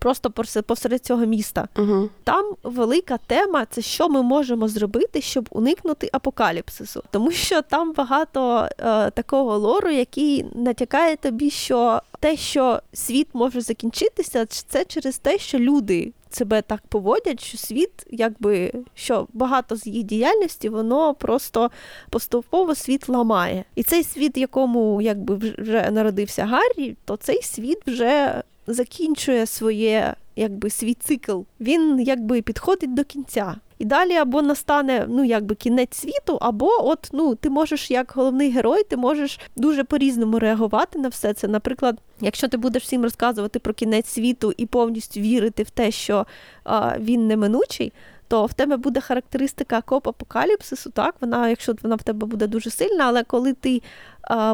[0.00, 0.30] просто
[0.66, 1.68] посеред цього міста.
[1.76, 2.08] Угу.
[2.24, 7.02] Там велика тема це що ми можемо зробити, щоб уникнути апокаліпсису.
[7.10, 13.60] Тому що там багато е, такого лору, який натякає тобі, що те, що світ може
[13.60, 19.86] закінчитися, це через те, що люди себе так поводять, що світ, якби що багато з
[19.86, 21.70] їх діяльності, воно просто
[22.10, 23.64] поступово світ ламає.
[23.74, 30.70] І цей світ, якому якби вже народився Гаррі, то цей світ вже закінчує своє, якби
[30.70, 31.40] свій цикл.
[31.60, 33.56] Він якби підходить до кінця.
[33.80, 38.50] І далі або настане ну якби кінець світу, або от ну ти можеш як головний
[38.50, 41.48] герой, ти можеш дуже по-різному реагувати на все це.
[41.48, 46.26] Наприклад, якщо ти будеш всім розказувати про кінець світу і повністю вірити в те, що
[46.64, 47.92] а, він неминучий.
[48.28, 52.70] То в тебе буде характеристика коп апокаліпсису, так вона, якщо вона в тебе буде дуже
[52.70, 53.82] сильна, але коли ти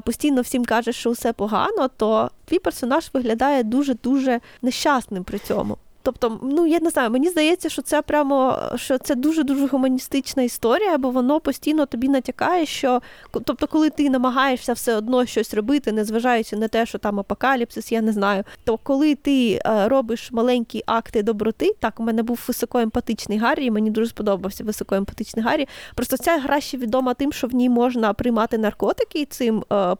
[0.04, 5.78] постійно всім кажеш, що все погано, то твій персонаж виглядає дуже дуже нещасним при цьому.
[6.06, 10.42] Тобто, ну я не знаю, мені здається, що це прямо що це дуже дуже гуманістична
[10.42, 15.92] історія, бо воно постійно тобі натякає, що тобто, коли ти намагаєшся все одно щось робити,
[15.92, 18.44] незважаючи на те, що там апокаліпсис, я не знаю.
[18.64, 23.90] То коли ти е, робиш маленькі акти доброти, так у мене був високоемпатичний Гаррі, мені
[23.90, 25.68] дуже сподобався високоемпатичний Гаррі.
[25.94, 29.96] Просто ця гра ще відома тим, що в ній можна приймати наркотики і цим е,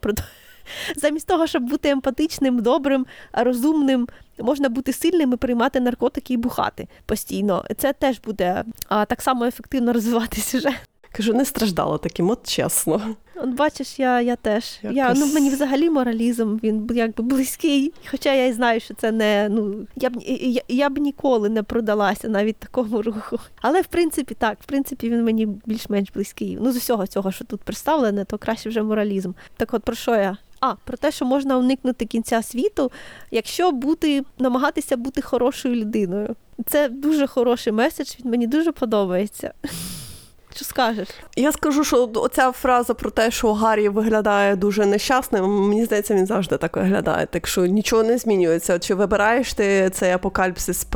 [0.95, 4.07] замість того, щоб бути емпатичним, добрим, розумним,
[4.39, 7.65] можна бути сильним і приймати наркотики і бухати постійно.
[7.77, 10.75] Це теж буде а, так само ефективно розвивати сюжет.
[11.11, 13.15] Кажу, не страждала таким, от чесно.
[13.35, 14.79] От бачиш, я я теж.
[14.81, 14.97] Якось...
[14.97, 17.93] Я, ну, Мені взагалі моралізм він якби близький.
[18.11, 19.47] Хоча я і знаю, що це не.
[19.51, 23.39] ну, Я б я, я б ніколи не продалася навіть такому руху.
[23.61, 26.57] Але в принципі так, в принципі, він мені більш-менш близький.
[26.61, 29.31] Ну, з усього цього, що тут представлене, то краще вже моралізм.
[29.57, 30.37] Так от про що я?
[30.59, 32.91] А, про те, що можна уникнути кінця світу,
[33.31, 36.35] якщо бути, намагатися бути хорошою людиною.
[36.65, 39.53] Це дуже хороший меседж, він мені дуже подобається.
[40.55, 41.07] Що скажеш?
[41.35, 46.25] Я скажу, що оця фраза про те, що Гаррі виглядає дуже нещасним, мені здається, він
[46.25, 47.25] завжди так виглядає.
[47.25, 48.79] Так що нічого не змінюється.
[48.79, 50.87] Чи вибираєш ти цей апокаліпсис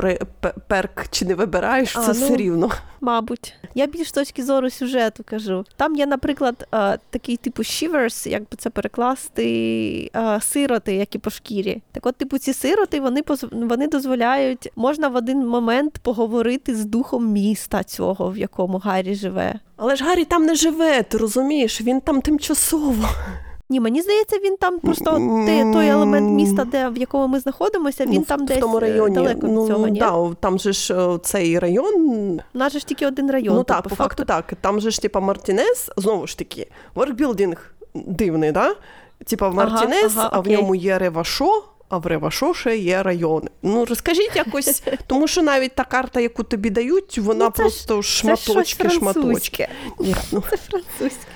[0.67, 2.71] перк, чи не вибираєш, а, це ну, все рівно.
[3.01, 5.65] Мабуть, я більш точки зору сюжету кажу.
[5.75, 6.67] Там є, наприклад,
[7.09, 10.11] такий типу shivers, як би це перекласти,
[10.41, 11.81] сироти, які по шкірі.
[11.91, 17.27] Так, от, типу, ці сироти вони вони дозволяють, можна в один момент поговорити з духом
[17.27, 19.59] міста цього, в якому Гаррі живе.
[19.77, 21.81] Але ж Гаррі там не живе, ти розумієш?
[21.81, 23.09] Він там тимчасово.
[23.71, 28.05] Ні, мені здається, він там просто той, той елемент міста, де в якому ми знаходимося,
[28.05, 29.15] він ну, там в десь тому районі.
[29.15, 29.88] далеко ну, від цього.
[29.88, 29.99] ні?
[29.99, 31.95] Да, там же ж е, цей район.
[32.53, 33.55] У нас же ж тільки один район.
[33.55, 34.53] Ну так, по факту так.
[34.62, 38.75] Там же ж типа Мартінес, знову ж таки, воркбілдинг дивний, да?
[39.25, 41.63] Типа Мартінес, ага, ага, а в ньому є Ревашо.
[41.89, 43.47] А в Ревашо ще є райони.
[43.63, 48.10] Ну розкажіть якось, тому що навіть та карта, яку тобі дають, вона ну, просто ж,
[48.10, 49.67] шматочки, це шматочки.
[49.99, 50.43] Ні, ну.
[50.49, 51.27] Це французьке.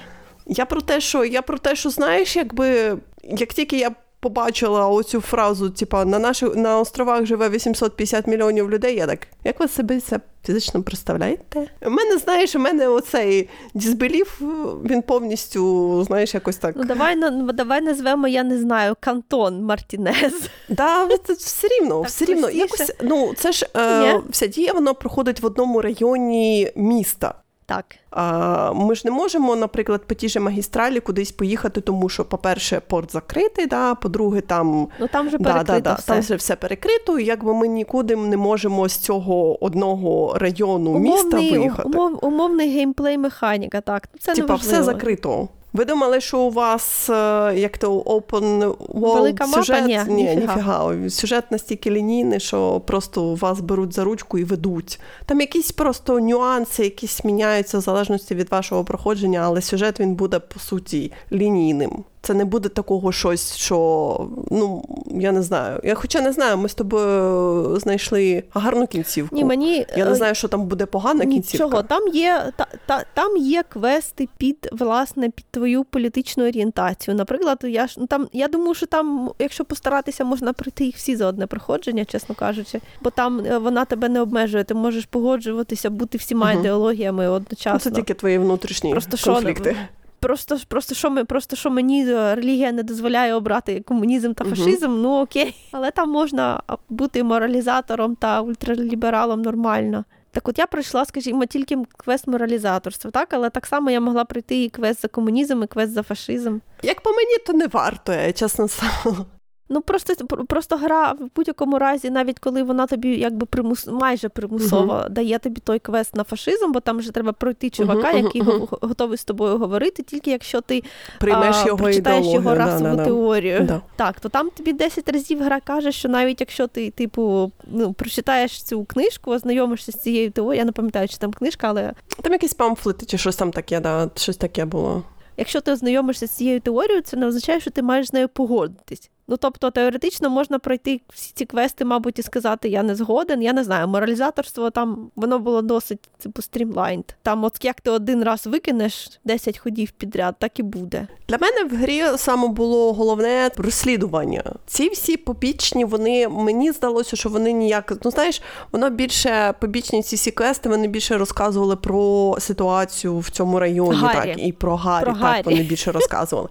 [0.47, 3.91] Я про те, що я про те, що знаєш, якби як тільки я
[4.25, 9.59] побачила оцю фразу, типа на наших на островах живе 850 мільйонів людей, я так, як
[9.59, 11.67] ви себе це фізично представляєте?
[11.85, 14.41] У мене, знаєш, у мене оцей дізбелів,
[14.85, 16.75] він повністю, знаєш, якось так.
[16.77, 20.49] Ну давай ну, давай назвемо, я не знаю, Кантон Мартінез.
[20.69, 22.49] Да, це все рівно, так, все рівно.
[22.49, 27.33] Якось, ну, це ж е, вся дія, воно проходить в одному районі міста.
[27.67, 27.85] Так.
[28.11, 32.81] А, Ми ж не можемо, наприклад, по тій же магістралі кудись поїхати, тому що, по-перше,
[32.87, 36.07] порт закритий, да, по-друге, там Ну там вже перекрито да, да, все.
[36.07, 41.11] там вже все перекрито, і якби ми нікуди не можемо з цього одного району умовний,
[41.11, 41.89] міста виїхати.
[41.89, 44.09] Умов, умовний геймплей механіка, так.
[44.19, 45.47] Це Типа все закрито.
[45.75, 47.13] Ви думали, що у вас е,
[47.55, 49.85] як то open world Велика сюжет?
[49.87, 51.09] Ні, Ні, ніфіга.
[51.09, 54.99] Сюжет настільки лінійний, що просто вас беруть за ручку і ведуть.
[55.25, 60.39] Там якісь просто нюанси, якісь міняються в залежності від вашого проходження, але сюжет він буде
[60.39, 62.03] по суті лінійним.
[62.25, 65.79] Це не буде такого щось, що ну я не знаю.
[65.83, 69.35] Я хоча не знаю, ми з тобою знайшли гарну кінцівку.
[69.35, 71.33] Ні, мені я не е, знаю, що там буде погана нічого.
[71.33, 71.83] кінцівка.
[71.83, 77.15] Там є та, та там є квести під власне під твою політичну орієнтацію.
[77.15, 81.15] Наприклад, я ж ну, там я думаю, що там, якщо постаратися, можна пройти їх всі
[81.15, 84.63] за одне проходження, чесно кажучи, бо там е, вона тебе не обмежує.
[84.63, 86.59] Ти можеш погоджуватися, бути всіма угу.
[86.59, 87.73] ідеологіями одночасно.
[87.73, 89.71] Ну, це тільки твої внутрішні Просто конфлікти.
[89.71, 94.45] Що, Просто просто що ми, просто що мені е, релігія не дозволяє обрати комунізм та
[94.45, 95.01] фашизм, угу.
[95.01, 95.55] ну окей.
[95.71, 100.05] Але там можна бути моралізатором та ультралібералом нормально.
[100.31, 104.63] Так от я пройшла, скажімо, тільки квест моралізаторства, так, але так само я могла пройти
[104.63, 106.57] і квест за комунізм, і квест за фашизм.
[106.83, 109.25] Як по мені, то не варто, я чесно сказала.
[109.69, 114.93] Ну просто просто гра в будь-якому разі, навіть коли вона тобі якби примус майже примусово
[114.93, 115.09] uh-huh.
[115.09, 118.77] дає тобі той квест на фашизм, бо там вже треба пройти чувака, uh-huh, який uh-huh.
[118.81, 120.83] готовий з тобою говорити, тільки якщо ти
[121.19, 123.59] приймеш а, його прочитаєш його расову да, теорію.
[123.59, 123.81] Да.
[123.95, 128.63] Так, то там тобі 10 разів гра каже, що навіть якщо ти, типу, ну прочитаєш
[128.63, 132.53] цю книжку, ознайомишся з цією теорією, я не пам'ятаю, чи там книжка, але там якісь
[132.53, 135.03] памфлети, чи щось там таке, да, щось таке було.
[135.37, 139.11] Якщо ти ознайомишся з цією теорією, це не означає, що ти маєш з нею погодитись.
[139.27, 143.41] Ну тобто, теоретично можна пройти всі ці квести, мабуть, і сказати Я не згоден.
[143.41, 147.03] Я не знаю, моралізаторство там воно було досить типу стрімлайнд.
[147.23, 151.07] Там, от як ти один раз викинеш 10 ходів підряд, так і буде.
[151.27, 154.43] Для мене в грі саме було головне розслідування.
[154.65, 160.15] Ці всі побічні, вони мені здалося, що вони ніяк ну знаєш, воно більше побічні ці
[160.15, 160.69] всі квести.
[160.69, 164.29] Вони більше розказували про ситуацію в цьому районі, Гаррі.
[164.29, 165.03] так і про Гаррі.
[165.03, 165.43] Про так Гаррі.
[165.45, 166.49] вони більше розказували.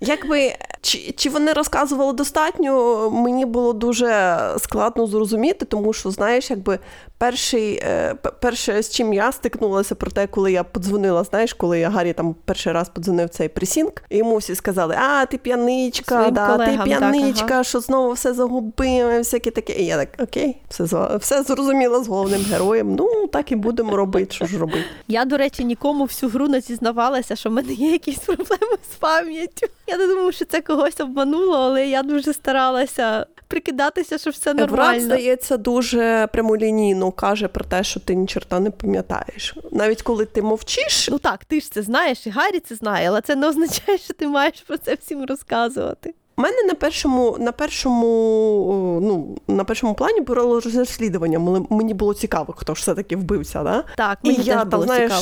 [0.00, 6.78] Якби чи чи вони розказували достатньо, мені було дуже складно зрозуміти, тому що, знаєш, якби
[7.18, 11.90] перший, е, перше, з чим я стикнулася про те, коли я подзвонила, знаєш, коли я
[11.90, 16.46] Гаррі там перший раз подзвонив цей пресінг, і йому всі сказали, а, ти п'яничка, да,
[16.46, 17.64] колегам, ти п'яничка, так, ага.
[17.64, 19.72] що знову все загубив, всяке таке.
[19.72, 20.84] І я так, окей, все
[21.18, 22.94] все зрозуміло з головним героєм.
[22.94, 24.84] Ну, так і будемо робити, що ж робити.
[25.08, 28.96] Я, до речі, нікому всю гру не зізнавалася, що в мене є якісь проблеми з
[28.96, 29.66] пам'яттю.
[29.86, 34.76] Я не думаю, що це когось обмануло, але я дуже старалася прикидатися, що все нормально.
[34.76, 39.54] Брат, здається, дуже прямолінійно каже про те, що ти ні чорта не пам'ятаєш.
[39.72, 41.08] Навіть коли ти мовчиш.
[41.10, 44.14] Ну так, ти ж це знаєш, і Гаррі це знає, але це не означає, що
[44.14, 46.14] ти маєш про це всім розказувати.
[46.38, 51.66] У мене на першому на першому ну, на першому плані було розслідування.
[51.70, 53.62] Мені було цікаво, хто ж все-таки вбився.
[53.62, 53.84] Да?
[53.96, 55.12] Так, мені І я, там, знаєш,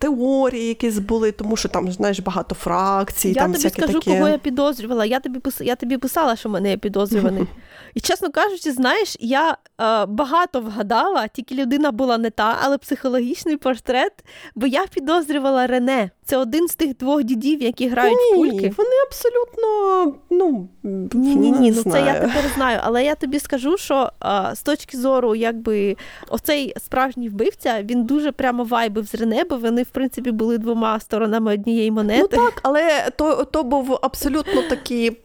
[0.00, 3.28] теорії якісь були, тому що там знаєш багато фракцій.
[3.28, 4.18] Я там тобі скажу, таке.
[4.18, 5.04] кого я підозрювала.
[5.04, 7.46] Я тобі я тобі писала, що мене є підозрюваний.
[7.94, 13.56] І чесно кажучи, знаєш, я е, багато вгадала, тільки людина була не та, але психологічний
[13.56, 14.12] портрет,
[14.54, 16.10] бо я підозрювала Рене.
[16.26, 18.74] Це один з тих двох дідів, які грають ні, в кульки.
[18.76, 21.70] Вони абсолютно ну ні, ні, ні.
[21.70, 22.04] Ну знаю.
[22.04, 22.80] це я тепер знаю.
[22.82, 25.96] Але я тобі скажу, що а, з точки зору, якби
[26.28, 31.00] оцей справжній вбивця, він дуже прямо вайбив з Рене, бо вони, в принципі, були двома
[31.00, 32.28] сторонами однієї монети.
[32.32, 35.23] Ну так, але то, то був абсолютно такий.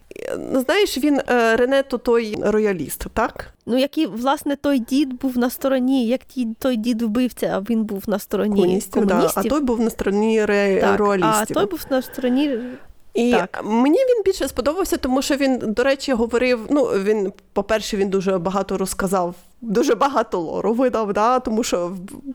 [0.54, 3.54] Знаєш, він е, Рене то той рояліст, так?
[3.66, 6.22] Ну, який, власне, той дід був на стороні, як
[6.60, 9.44] той дід вбивця, а він був на стороні комуністів, комуністів.
[9.44, 10.82] Да, а той був на стороні ре...
[10.82, 11.58] так, роялістів.
[11.58, 12.60] А той був на стороні.
[13.14, 13.62] І так.
[13.64, 16.60] мені він більше сподобався, тому що він, до речі, говорив.
[16.70, 19.36] Ну, він, по-перше, він дуже багато розказав.
[19.62, 21.92] Дуже багато лору видав, да, тому що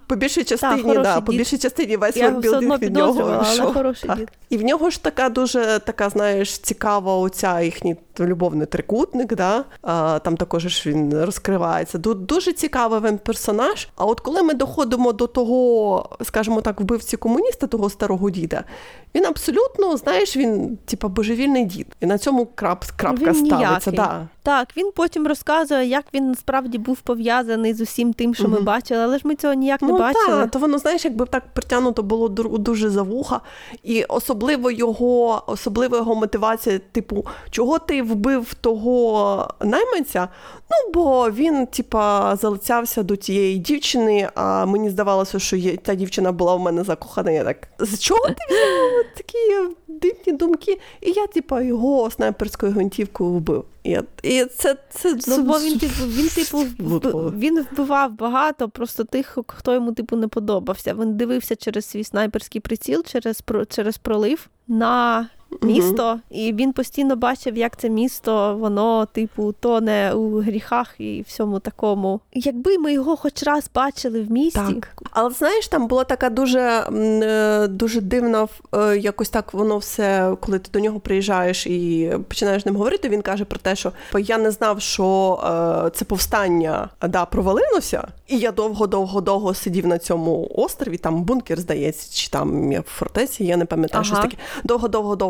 [0.06, 3.44] по більшій частині, так, да, по більшій частині весь воркбілдинг від нього.
[3.44, 4.18] що, так.
[4.18, 4.28] дід.
[4.50, 9.64] І в нього ж така дуже така, знаєш, цікава оця їхній любовний трикутник, да?
[9.82, 11.98] а, там також ж він розкривається.
[11.98, 13.88] Дуже цікавий він персонаж.
[13.96, 18.64] А от коли ми доходимо до того, скажімо так, вбивці комуніста, того старого діда,
[19.14, 21.86] він абсолютно, знаєш, він типа божевільний дід.
[22.00, 23.90] І на цьому крап, крапка він ставиться.
[23.90, 24.28] Да.
[24.42, 29.00] Так, він потім розказує, як він насправді був пов'язаний з усім тим, що ми бачили,
[29.02, 30.26] але ж ми цього ніяк не Ну, бачили.
[30.26, 33.40] та, то воно, знаєш, якби так притягнуто було ду- дуже за вуха.
[33.82, 40.28] І особливо його, особливо його мотивація, типу, чого ти вбив того найманця?
[40.70, 46.32] Ну, бо він, типа, залицявся до тієї дівчини, а мені здавалося, що є, та дівчина
[46.32, 47.30] була в мене закохана.
[47.30, 48.34] Я так, з чого ти
[49.16, 50.78] такі дивні думки?
[51.00, 53.64] І я, типа, його снайперською гвинтівкою вбив.
[53.82, 56.58] І, я- і це, це, Ну, бо він, типу, він, типу,
[57.38, 60.94] він вбивав багато просто тих, хто йому, типу, не подобався.
[60.94, 65.28] Він дивився через свій снайперський приціл, через, через пролив на
[65.62, 71.60] місто, і він постійно бачив, як це місто, воно, типу, тоне у гріхах і всьому
[71.60, 72.20] такому.
[72.32, 75.02] Якби ми його хоч раз бачили в місті, Так.
[75.10, 80.58] Але знаєш, там була така дуже, е, дуже дивна, е, якось так воно все, коли
[80.58, 84.38] ти до нього приїжджаєш і починаєш з ним говорити, він каже про те, що я
[84.38, 85.40] не знав, що
[85.86, 92.16] е, це повстання да, провалилося, і я довго-довго-довго сидів на цьому острові, там бункер, здається,
[92.16, 94.14] чи там фортеці, я не пам'ятаю, Ага.
[94.14, 94.36] щось таке.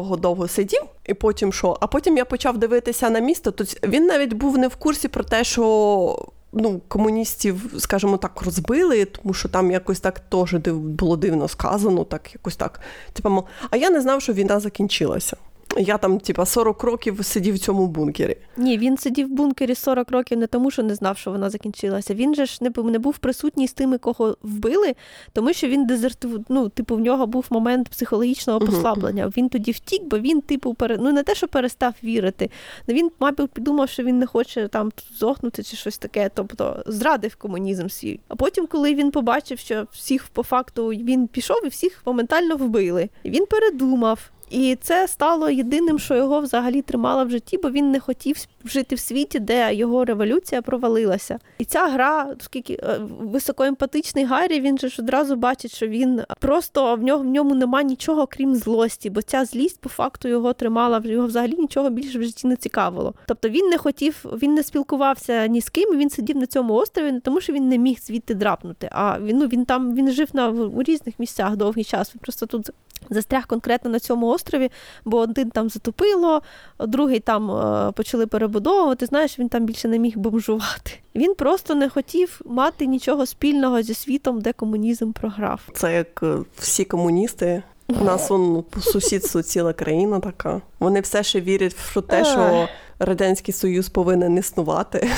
[0.05, 1.77] Довго-довго-довго-довго сидів, і потім що?
[1.81, 3.51] А потім я почав дивитися на місто.
[3.51, 9.05] То він навіть був не в курсі про те, що ну, комуністів, скажімо так, розбили,
[9.05, 12.81] тому що там якось так теж було дивно сказано, так якось так.
[13.13, 15.37] Типа, а я не знав, що війна закінчилася.
[15.79, 18.37] Я там, типа, 40 років сидів в цьому бункері.
[18.57, 22.15] Ні, він сидів в бункері 40 років не тому, що не знав, що вона закінчилася.
[22.15, 24.95] Він же ж не не був присутній з тими, кого вбили,
[25.33, 26.45] тому що він дезертив.
[26.49, 29.33] Ну, типу, в нього був момент психологічного послаблення.
[29.37, 30.99] Він тоді втік, бо він, типу, пере...
[31.01, 32.51] ну не те, що перестав вірити.
[32.89, 37.37] але Він, мабуть, подумав, що він не хоче там зохнути чи щось таке, тобто зрадив
[37.37, 38.21] комунізм свій.
[38.29, 43.09] А потім, коли він побачив, що всіх по факту він пішов і всіх моментально вбили,
[43.25, 44.31] він передумав.
[44.51, 48.95] І це стало єдиним, що його взагалі тримало в житті, бо він не хотів жити
[48.95, 51.39] в світі, де його революція провалилася.
[51.59, 56.97] І ця гра, оскільки е, високоемпатичний Гаррі, він же ж одразу бачить, що він просто
[56.97, 61.03] в нього в ньому нема нічого, крім злості, бо ця злість по факту його тримала
[61.05, 63.15] його взагалі нічого більше в житті не цікавило.
[63.27, 65.99] Тобто він не хотів, він не спілкувався ні з ким.
[65.99, 68.89] Він сидів на цьому острові, не тому що він не міг звідти драпнути.
[68.93, 72.15] А він ну він там він жив на у різних місцях довгий час.
[72.15, 72.71] Він просто тут
[73.11, 74.71] застряг конкретно на цьому острові,
[75.05, 76.43] бо один там затопило,
[76.79, 79.07] другий там е, почали перебудовувати.
[79.07, 80.91] Знаєш, він там більше не міг бомжувати.
[81.15, 85.61] Він просто не хотів мати нічого спільного зі світом, де комунізм програв.
[85.75, 87.63] Це як е, всі комуністи.
[87.89, 90.61] У нас он по сусідству ціла країна така.
[90.79, 95.11] Вони все ще вірять в те, що Радянський Союз повинен існувати.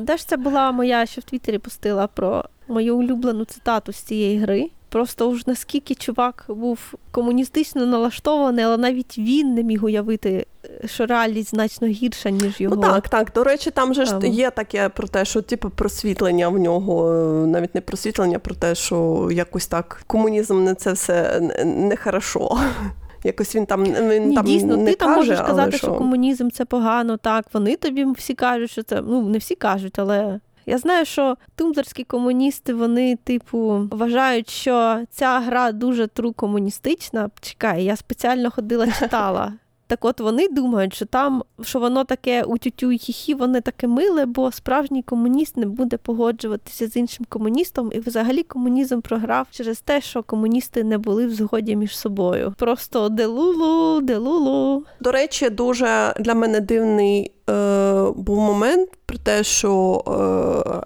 [0.00, 4.38] Де ж це була моя, що в Твіттері пустила про мою улюблену цитату з цієї
[4.38, 4.70] гри.
[4.90, 6.78] Просто уж наскільки чувак був
[7.10, 10.46] комуністично налаштований, але навіть він не міг уявити,
[10.84, 12.76] що реальність значно гірша, ніж його.
[12.76, 13.32] Ну Так, так.
[13.34, 17.12] До речі, там же ж є таке про те, що типу просвітлення в нього,
[17.46, 22.58] навіть не просвітлення, про те, що якось так комунізм не це все не хорошо.
[23.24, 25.94] Якось він там він Ні, там дійсно, не ти каже, там можеш сказати, але що
[25.94, 27.16] комунізм це погано.
[27.16, 30.40] Так, вони тобі всі кажуть, що це ну не всі кажуть, але
[30.70, 37.30] я знаю, що тумблерські комуністи, вони, типу, вважають, що ця гра дуже тру комуністична.
[37.40, 39.52] Чекай, я спеціально ходила, читала.
[39.90, 43.86] Так от вони думають, що там, що воно таке у тютю і хіхі, воно таке
[43.86, 49.80] миле, бо справжній комуніст не буде погоджуватися з іншим комуністом, і взагалі комунізм програв через
[49.80, 52.54] те, що комуністи не були в згоді між собою.
[52.58, 54.84] Просто делулу, делулу.
[55.00, 60.02] До речі, дуже для мене дивний е, був момент про те, що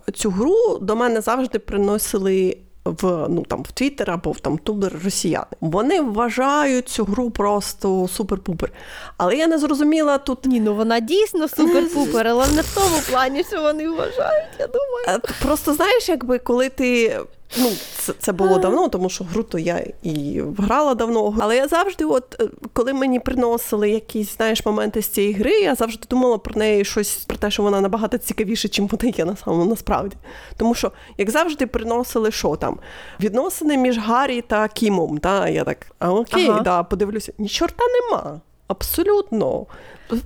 [0.06, 4.58] е, цю гру до мене завжди приносили в ну там в Твіттер або в там
[4.58, 5.46] Тубер росіяни.
[5.60, 8.68] Вони вважають цю гру просто супер-пупер.
[9.16, 10.46] Але я не зрозуміла тут.
[10.46, 14.48] Ні, ну вона дійсно супер-пупер, але не в тому плані, що вони вважають.
[14.58, 15.04] Я думаю.
[15.08, 17.20] Е, просто знаєш, якби коли ти
[17.58, 21.36] Ну, це це було давно, тому що гру то я і грала давно.
[21.40, 25.74] Але я завжди, от е, коли мені приносили якісь знаєш, моменти з цієї гри, я
[25.74, 29.36] завжди думала про неї щось про те, що вона набагато цікавіше, чим вона є на
[29.36, 30.16] самому насправді.
[30.56, 32.78] Тому що, як завжди, приносили що там?
[33.20, 35.18] Відносини між Гаррі та Кімом.
[35.18, 35.48] Та?
[35.48, 36.60] Я так, а окей, ага.
[36.60, 38.40] да, подивлюся, ні чорта нема.
[38.66, 39.66] Абсолютно.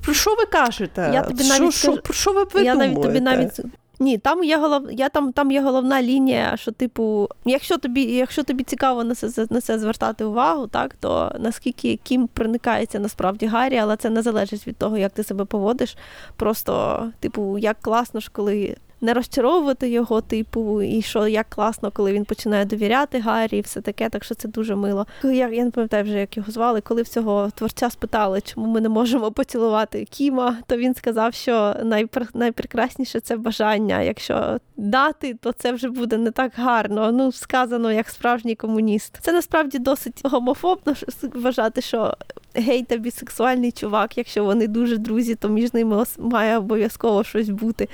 [0.05, 1.11] Про що ви кажете?
[1.15, 2.03] Я тобі навіть що, скажу...
[2.03, 3.61] Про що ви Я навіть тобі навіть
[3.99, 4.93] ні, там є голов...
[4.93, 9.47] я там, там є головна лінія, що, типу, якщо тобі якщо тобі цікаво на це
[9.51, 14.67] на це звертати увагу, так то наскільки Кім проникається насправді Гаррі, але це не залежить
[14.67, 15.97] від того, як ти себе поводиш.
[16.37, 22.13] Просто, типу, як класно ж, коли не розчаровувати його, типу, і що як класно, коли
[22.13, 25.07] він починає довіряти Гаррі, і все таке, так що це дуже мило.
[25.25, 26.81] Я я не пам'ятаю вже, як його звали.
[26.81, 31.75] Коли в цього творця спитали, чому ми не можемо поцілувати Кіма, то він сказав, що
[31.85, 32.27] найпр...
[32.35, 34.03] найпрекрасніше це бажання.
[34.03, 37.13] Якщо дати, то це вже буде не так гарно.
[37.13, 39.19] Ну, сказано як справжній комуніст.
[39.21, 40.95] Це насправді досить гомофобно
[41.35, 42.15] вважати, що
[42.61, 47.89] гей та бісексуальний чувак, якщо вони дуже друзі, то між ними має обов'язково щось бути.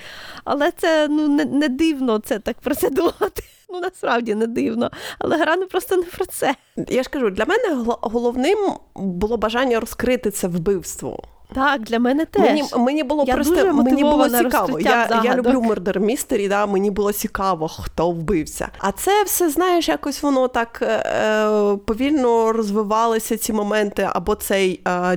[0.44, 3.42] Але це ну не, не дивно це так про це думати.
[3.68, 4.90] Ну насправді не дивно.
[5.18, 6.54] Але гра не просто не про це.
[6.88, 8.58] Я ж кажу, для мене головним
[8.94, 11.33] було бажання розкрити це вбивство.
[11.54, 12.42] Так, для мене теж.
[12.42, 14.80] Мені мені було я просто дуже мені було цікаво.
[14.80, 18.68] Я я люблю Murder Mystery, да, мені було цікаво, хто вбився.
[18.78, 24.90] А це все, знаєш, якось воно так е, повільно розвивалися ці моменти, або цей е,
[24.90, 25.16] е,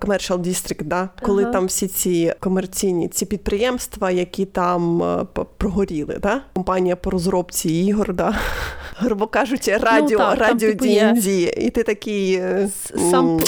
[0.00, 1.52] Commercial District, да, коли ага.
[1.52, 5.26] там всі ці комерційні ці підприємства, які там е,
[5.56, 6.18] прогоріли.
[6.22, 6.40] Да?
[6.54, 8.34] Компанія по розробці ігор, да?
[8.98, 11.58] грубо кажучи, радіо, ну, так, радіо типу, D&D.
[11.58, 12.34] І ти такий.
[12.34, 12.68] Е,
[13.10, 13.40] Сам...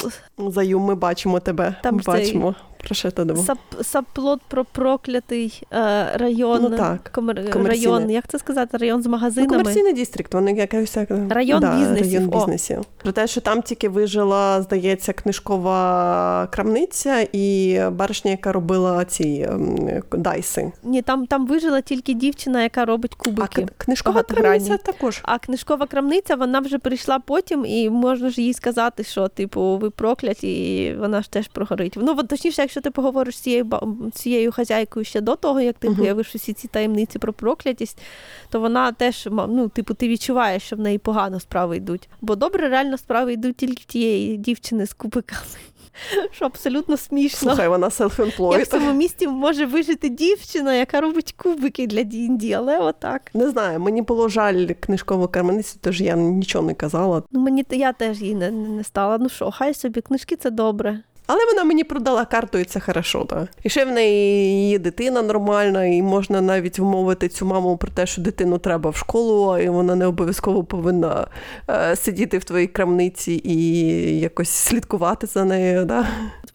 [0.48, 1.74] Заю, ми бачимо тебе.
[1.82, 2.54] Там бачимо.
[2.84, 3.44] Про що ти думав?
[3.44, 6.62] Сап, саплот про проклятий е, район.
[6.62, 7.10] Ну, так.
[7.12, 7.42] Комер...
[7.54, 8.76] Район, як це сказати?
[8.76, 9.06] Район з
[9.36, 10.96] Ну, комерційний дістрикт, вони якось
[11.28, 12.82] Район да, бізнесів, Район о.
[13.02, 20.02] Про те, що там тільки вижила, здається, книжкова крамниця і баришня, яка робила ці ем,
[20.12, 20.72] дайси.
[20.82, 23.62] Ні, там, там вижила тільки дівчина, яка робить кубики.
[23.62, 25.20] к- книжкова крамниця також.
[25.22, 29.90] А книжкова крамниця вона вже прийшла потім, і можна ж їй сказати, що типу ви
[29.90, 31.94] прокляті, і вона ж теж прогорить.
[31.96, 33.66] Ну точніше, якщо ти поговориш з цією
[34.14, 35.98] цією хазяйкою ще до того, як ти Мгм.
[36.00, 37.98] виявиш усі ці таємниці про проклятість,
[38.50, 42.08] то вона теж ну, типу, ти відчуваєш, що в неї погано справи йдуть.
[42.20, 45.42] Бо добре, реально справи йдуть тільки тієї дівчини з кубиками.
[46.32, 47.38] Що абсолютно смішно.
[47.38, 47.90] Слухай, вона
[48.58, 53.30] Як в цьому місті може вижити дівчина, яка робить кубики для D&D, але отак.
[53.34, 57.22] Не знаю, мені було жаль книжкову крамницю, тож я нічого не казала.
[57.30, 59.18] Ну мені я теж їй не не стала.
[59.18, 61.02] Ну що, хай собі книжки це добре.
[61.32, 63.48] Але вона мені продала карту, і це хорошо, Да.
[63.62, 68.06] І ще в неї є дитина нормальна, і можна навіть вмовити цю маму про те,
[68.06, 71.26] що дитину треба в школу, і вона не обов'язково повинна
[71.70, 75.84] е, сидіти в твоїй крамниці і якось слідкувати за нею.
[75.84, 76.06] Да?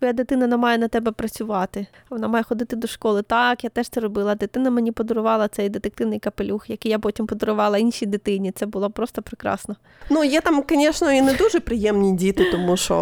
[0.06, 1.88] Твоя дитина не має на тебе працювати.
[2.10, 3.22] Вона має ходити до школи.
[3.22, 4.36] Так, я теж це робила.
[4.36, 8.52] Дитина мені подарувала цей детективний капелюх, який я потім подарувала іншій дитині.
[8.52, 9.76] Це було просто прекрасно.
[10.10, 12.96] Ну, є там, звісно, і не дуже приємні діти, тому що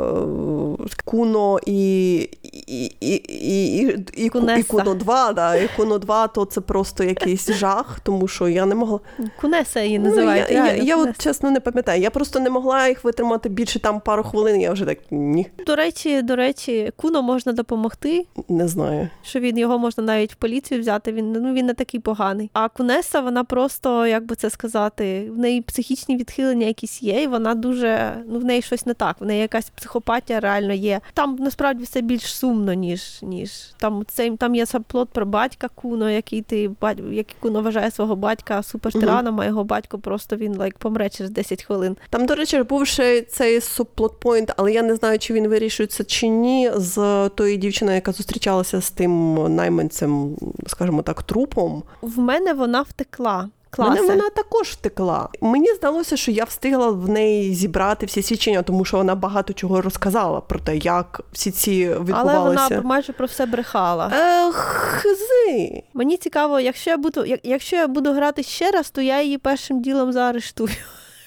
[0.00, 4.58] е, Куно і, і, і, і, і, і, Кунеса.
[4.58, 8.66] і Куно 2, да, і Куно 2, то це просто якийсь жах, тому що я
[8.66, 9.00] не могла.
[9.40, 10.46] Кунеса її називають.
[10.50, 12.02] Ну, я, я, я от чесно не пам'ятаю.
[12.02, 14.60] Я просто не могла їх витримати більше там пару хвилин.
[14.60, 18.26] Я вже так ні, До речі, до речі, Куно можна допомогти.
[18.48, 19.08] не знаю.
[19.22, 21.12] Що він його можна навіть в поліцію взяти.
[21.12, 22.50] Він ну він не такий поганий.
[22.52, 27.26] А Кунеса, вона просто, як би це сказати, в неї психічні відхилення якісь є, і
[27.26, 29.16] вона дуже ну в неї щось не так.
[29.20, 31.00] В неї якась психопатія реально є.
[31.14, 36.10] Там насправді все більш сумно, ніж ніж там цей там є саплот про батька Куно,
[36.10, 40.78] який ти бать, який Куно вважає свого батька супертираном, а його батько просто він лайк
[40.78, 41.96] помре через 10 хвилин.
[42.10, 46.28] Там, до речі, був ще цей субплотпойнт, але я не знаю, чи він вирішується чи
[46.28, 50.36] ні, з тої дівчини, яка зустрічалася з тим найманцем,
[50.66, 51.82] скажімо так, трупом.
[52.02, 53.48] В мене вона втекла.
[53.78, 55.28] Мене вона також втекла.
[55.40, 59.80] Мені здалося, що я встигла в неї зібрати всі свідчення, тому що вона багато чого
[59.80, 62.68] розказала про те, як всі ці Але відбувалися.
[62.68, 64.10] вона майже про все брехала.
[64.14, 65.82] Е, хзи.
[65.94, 69.38] Мені цікаво, якщо я буду, як- якщо я буду грати ще раз, то я її
[69.38, 70.70] першим ділом заарештую.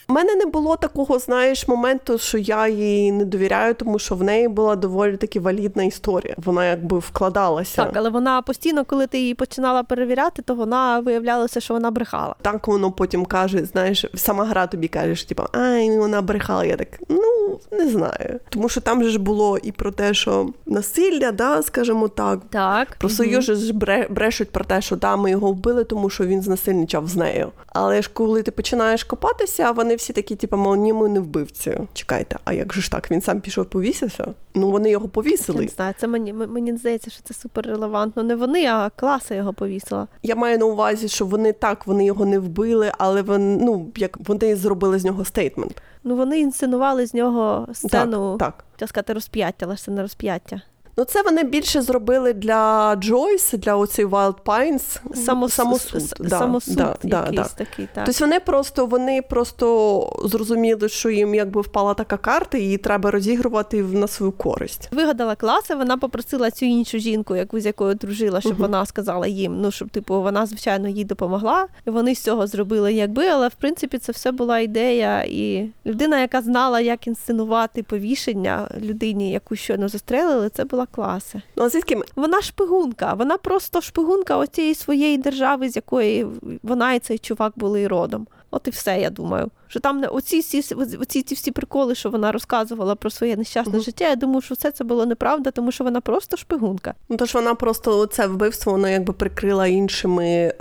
[0.10, 4.24] У мене не було такого, знаєш, моменту, що я їй не довіряю, тому що в
[4.24, 6.36] неї була доволі таки валідна історія.
[6.38, 7.86] Вона якби вкладалася.
[7.86, 12.36] Так, але вона постійно, коли ти її починала перевіряти, то вона виявлялося, що вона брехала.
[12.41, 16.66] Так воно потім каже, знаєш, сама гра тобі каже, що типу, ай, вона брехала.
[16.66, 18.39] Я так, ну не знаю.
[18.49, 22.39] Тому що там же ж було і про те, що насилля, да, скажімо так.
[22.49, 22.88] Так.
[22.99, 26.26] Про Союз же ж бре- брешуть про те, що да, ми його вбили, тому що
[26.26, 27.51] він знасильничав з нею.
[27.82, 31.78] Але ж коли ти починаєш копатися, вони всі такі, типу, мол, ні, ми не вбивці.
[31.94, 33.12] Чекайте, а як же ж так?
[33.12, 34.34] Він сам пішов повісився?
[34.56, 35.62] Ну вони його Я повісили.
[35.62, 38.24] не знаю, це мені, мені здається, що це супер релевантно.
[38.24, 40.08] Не вони, а Клаасьє його повісила.
[40.24, 44.18] Я маю на увазі, що вони так, вони його не вбили, але вони, ну, як
[44.28, 45.82] вони зробили з нього statement.
[46.04, 48.90] Ну вони інсценували з нього сцену, Так, так.
[48.90, 50.62] сказати, розп'яття, але ж це не розп'яття.
[51.00, 55.00] Ну, це вони більше зробили для Джойс, для оцей Wild Pines.
[55.16, 55.54] Самос...
[55.54, 56.02] самосуд.
[56.02, 57.66] с- Да, самосуд да, да, якийсь да.
[57.66, 58.06] такий, так.
[58.06, 63.12] Тобто вони просто вони просто зрозуміли, що їм якби впала така карта, і її треба
[63.12, 64.89] розігрувати на свою користь.
[64.91, 68.62] Вигадала класи, вона попросила цю іншу жінку, яку з якою дружила, щоб Мгм.
[68.62, 69.62] вона сказала їм.
[69.62, 71.68] Ну щоб типу вона звичайно їй допомогла.
[71.88, 75.24] І вони з цього зробили якби, але в принципі це все була ідея.
[75.24, 81.42] І людина, яка знала, як інсценувати повішення людині, яку щойно застрелили, це була класи.
[81.56, 82.02] Ну а звідки?
[82.16, 86.28] Вона шпигунка, вона просто шпигунка оцієї своєї держави, з якої
[86.64, 88.28] вона і цей чувак були родом.
[88.52, 89.50] От і все, я думаю.
[89.68, 93.74] Що там не оці всі оці ці всі приколи, що вона розказувала про своє нещасне
[93.74, 93.82] Мгм.
[93.82, 94.10] життя.
[94.10, 96.94] Я думаю, що все це було неправда, тому що вона просто шпигунка.
[97.10, 100.54] Ну тож вона просто це вбивство вона якби прикрила іншими, е,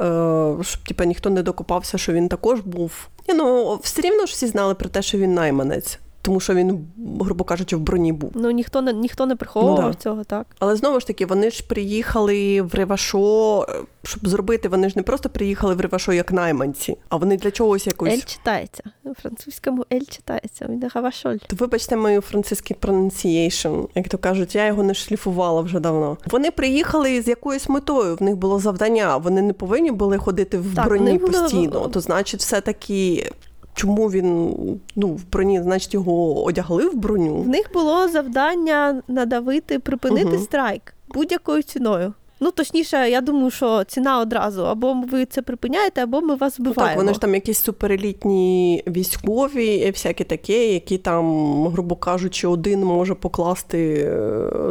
[0.63, 3.09] щоб типа ніхто не докопався, що він також був.
[3.29, 5.99] Ні, ну все рівно ж всі знали про те, що він найманець.
[6.29, 6.87] Тому що він,
[7.21, 8.31] грубо кажучи, в броні був.
[8.35, 9.95] Ну ніхто не ніхто не приховував Ну, да.
[9.95, 10.47] цього, так.
[10.59, 13.73] Але знову ж таки, вони ж приїхали в Ревашо, е,
[14.03, 14.69] щоб зробити.
[14.69, 18.13] Вони ж не просто приїхали в Ревашо як найманці, а вони для чогось якось.
[18.15, 18.83] Ель читається.
[19.05, 20.67] У французькому ель читається.
[20.71, 21.37] Він гавашоль.
[21.47, 26.17] То вибачте мою французький pronunciation, як то кажуть, я його не шліфувала вже давно.
[26.31, 28.17] Вони приїхали з якоюсь метою.
[28.17, 29.17] В них було завдання.
[29.17, 31.89] Вони не повинні були ходити в Так, броні вони були- постійно.
[31.89, 33.31] То значить, все таки
[33.79, 34.55] чому він
[34.97, 37.37] ну, в броні, значить, його одягли в броню.
[37.37, 40.45] В них було завдання надавити, припинити угу.
[40.45, 42.13] страйк будь-якою ціною.
[42.41, 46.83] Ну, точніше, я думаю, що ціна одразу або ви це припиняєте, або ми вас вбиваємо.
[46.83, 51.25] Ну, так, вони ж там якісь суперелітні військові, всякі такі, які там,
[51.69, 54.13] грубо кажучи, один може покласти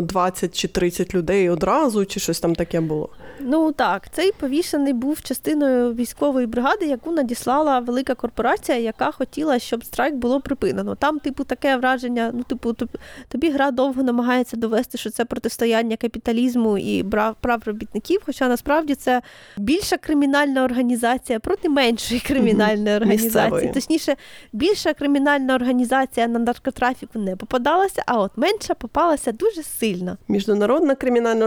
[0.01, 3.09] 20 е, чи 30 людей одразу, чи щось там таке було.
[3.39, 9.85] Ну так, цей повішений був частиною військової бригади, яку надіслала велика корпорація, яка хотіла, щоб
[9.85, 10.95] страйк було припинено.
[10.95, 12.31] Там, типу, таке враження.
[12.33, 12.75] Ну, типу,
[13.27, 17.03] тобі гра довго намагається довести, що це протистояння капіталізму і
[17.41, 18.21] прав робітників.
[18.25, 19.21] Хоча насправді це
[19.57, 23.43] більша кримінальна організація проти меншої кримінальної організації.
[23.43, 23.71] Місцевої.
[23.73, 24.15] Точніше,
[24.53, 30.17] більша кримінальна організація на наркотрафіку не попадалася, а от менша попалася дуже сильно.
[30.27, 31.45] Міжнародна кримінальна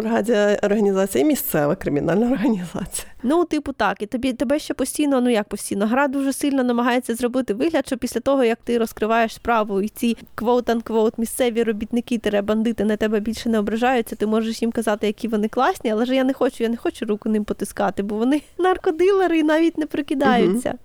[0.62, 3.08] організація і місцева кримінальна організація.
[3.22, 7.14] Ну, типу, так, і тобі тебе ще постійно, ну як постійно, гра дуже сильно намагається
[7.14, 12.42] зробити вигляд, що після того, як ти розкриваєш справу, і ці квоут-анквоут місцеві робітники, тере
[12.42, 16.14] бандити на тебе більше не ображаються, ти можеш їм казати, які вони класні, але ж
[16.14, 19.86] я не хочу, я не хочу руку ним потискати, бо вони наркодилери і навіть не
[19.86, 20.70] прикидаються.
[20.70, 20.78] Угу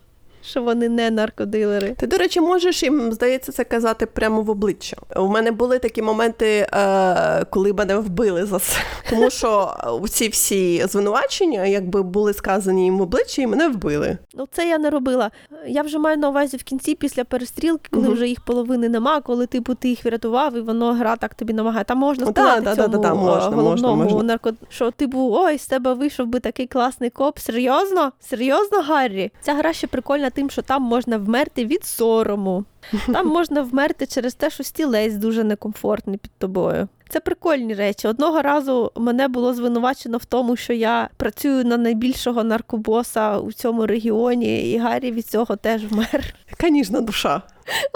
[0.45, 1.95] що вони не наркодилери.
[1.97, 4.97] Ти, до речі, можеш їм, здається, це казати прямо в обличчя.
[5.15, 8.77] У мене були такі моменти, е, коли мене вбили за це.
[9.09, 9.73] Тому що
[10.09, 14.17] ці всі звинувачення, якби були сказані їм в обличчя, і мене вбили.
[14.33, 15.31] Ну, це я не робила.
[15.67, 18.13] Я вже маю на увазі в кінці, після перестрілки, коли угу.
[18.13, 21.85] вже їх половини нема, коли типу ти їх врятував, і воно гра так тобі намагає.
[21.85, 24.23] Там можна сказати да, цьому да, да, можна, головному можна, можна.
[24.23, 24.51] нарко...
[24.69, 27.39] що типу, ой, з тебе вийшов би такий класний коп.
[27.39, 28.11] Серйозно?
[28.19, 29.31] Серйозно, Гаррі?
[29.41, 32.65] Ця гра ще прикольна тим, що там можна вмерти від сорому,
[33.07, 36.87] там можна вмерти через те, що стілець дуже некомфортний під тобою.
[37.09, 38.07] Це прикольні речі.
[38.07, 43.85] Одного разу мене було звинувачено в тому, що я працюю на найбільшого наркобоса у цьому
[43.85, 46.35] регіоні, і Гаррі від цього теж вмер.
[46.49, 47.41] Яка ніжна душа.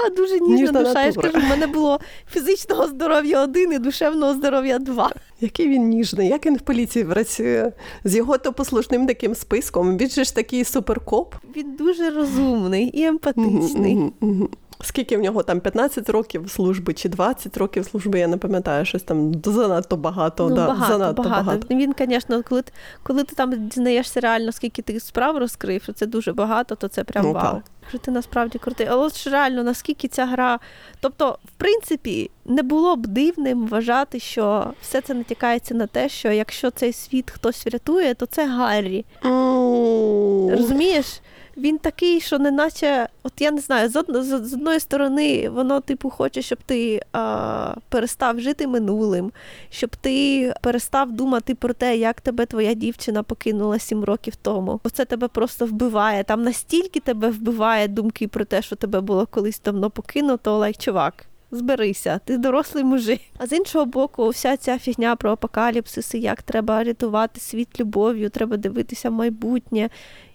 [0.05, 1.05] А дуже ніжна, ніжна душа.
[1.05, 1.99] Я ж кажу, в мене було
[2.31, 5.11] фізичного здоров'я один і душевного здоров'я два.
[5.41, 7.71] Який він ніжний, як він в поліції працює
[8.03, 9.97] з його то послушним таким списком.
[9.97, 11.35] Він же ж такий суперкоп.
[11.55, 14.11] Він дуже розумний і емпатичний.
[14.81, 19.03] Скільки в нього там 15 років служби чи 20 років служби, я не пам'ятаю, щось
[19.03, 20.49] там занадто багато.
[20.49, 21.45] Ну, да, багато, занадто багато.
[21.45, 21.75] багато.
[21.75, 22.63] Він, звісно, коли
[23.03, 27.03] коли ти там дізнаєшся реально, скільки ти справ розкрив, що це дуже багато, то це
[27.03, 27.53] прям ну, вау.
[27.53, 27.63] Так.
[27.89, 28.87] Що ти насправді крутий.
[28.89, 30.59] Але ж реально, наскільки ця гра.
[30.99, 36.31] Тобто, в принципі, не було б дивним вважати, що все це натякається на те, що
[36.31, 39.05] якщо цей світ хтось врятує, то це Гаррі.
[40.51, 41.21] Розумієш?
[41.59, 45.81] Він такий, що не наче, от я не знаю, з, од, з, одної сторони, воно,
[45.81, 49.31] типу, хоче, щоб ти а, перестав жити минулим,
[49.69, 54.79] щоб ти перестав думати про те, як тебе твоя дівчина покинула сім років тому.
[54.83, 56.23] Оце тебе просто вбиває.
[56.23, 61.28] Там настільки тебе вбиває думки про те, що тебе було колись давно покинуто, лайк, чувак.
[61.51, 63.21] Зберися, ти дорослий мужик.
[63.37, 68.57] А з іншого боку, вся ця фігня про апокаліпсиси, як треба рятувати світ любов'ю, треба
[68.57, 69.89] дивитися майбутнє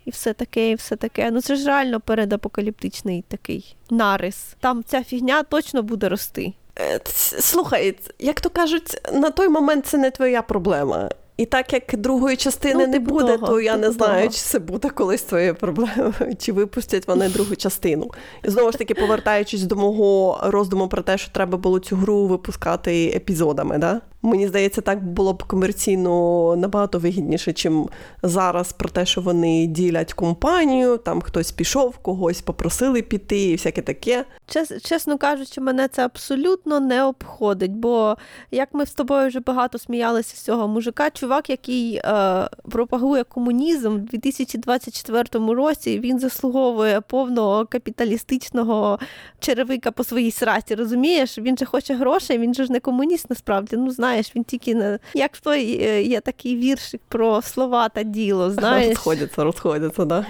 [0.05, 1.31] і все таке, і все таке.
[1.31, 4.57] Ну це ж реально передапокаліптичний такий нарис.
[4.61, 6.53] Там ця фігня точно буде рости.
[6.79, 7.01] Е,
[7.41, 11.11] слухай, як то кажуть, на той момент це не твоя проблема.
[11.37, 14.33] І так як другої частини ну, не буде, того, то я не знаю, того.
[14.33, 18.11] чи це буде колись твоєю проблемою, чи випустять вони другу частину.
[18.45, 22.27] І знову ж таки, повертаючись до мого роздуму про те, що треба було цю гру
[22.27, 24.01] випускати епізодами, да?
[24.25, 27.89] Мені здається, так було б комерційно набагато вигідніше, чим
[28.23, 33.83] зараз про те, що вони ділять компанію, там хтось пішов, когось попросили піти, і всяке
[33.83, 34.25] таке.
[34.47, 37.71] Чес, чесно кажучи, мене це абсолютно не обходить.
[37.71, 38.17] Бо
[38.51, 43.97] як ми з тобою вже багато сміялися з цього мужика, чувак, який е, пропагує комунізм
[43.97, 48.99] в 2024 році, він заслуговує повного капіталістичного
[49.39, 50.75] черевика по своїй сраці.
[50.75, 51.39] Розумієш?
[51.39, 53.77] Він же хоче грошей, він же ж не комуніст насправді.
[53.77, 57.89] Ну знаєш знаєш, він тільки на як в той е, є такий віршик про слова
[57.89, 58.51] та діло.
[58.51, 58.89] знаєш.
[58.89, 60.27] Розходяться, розходяться, да?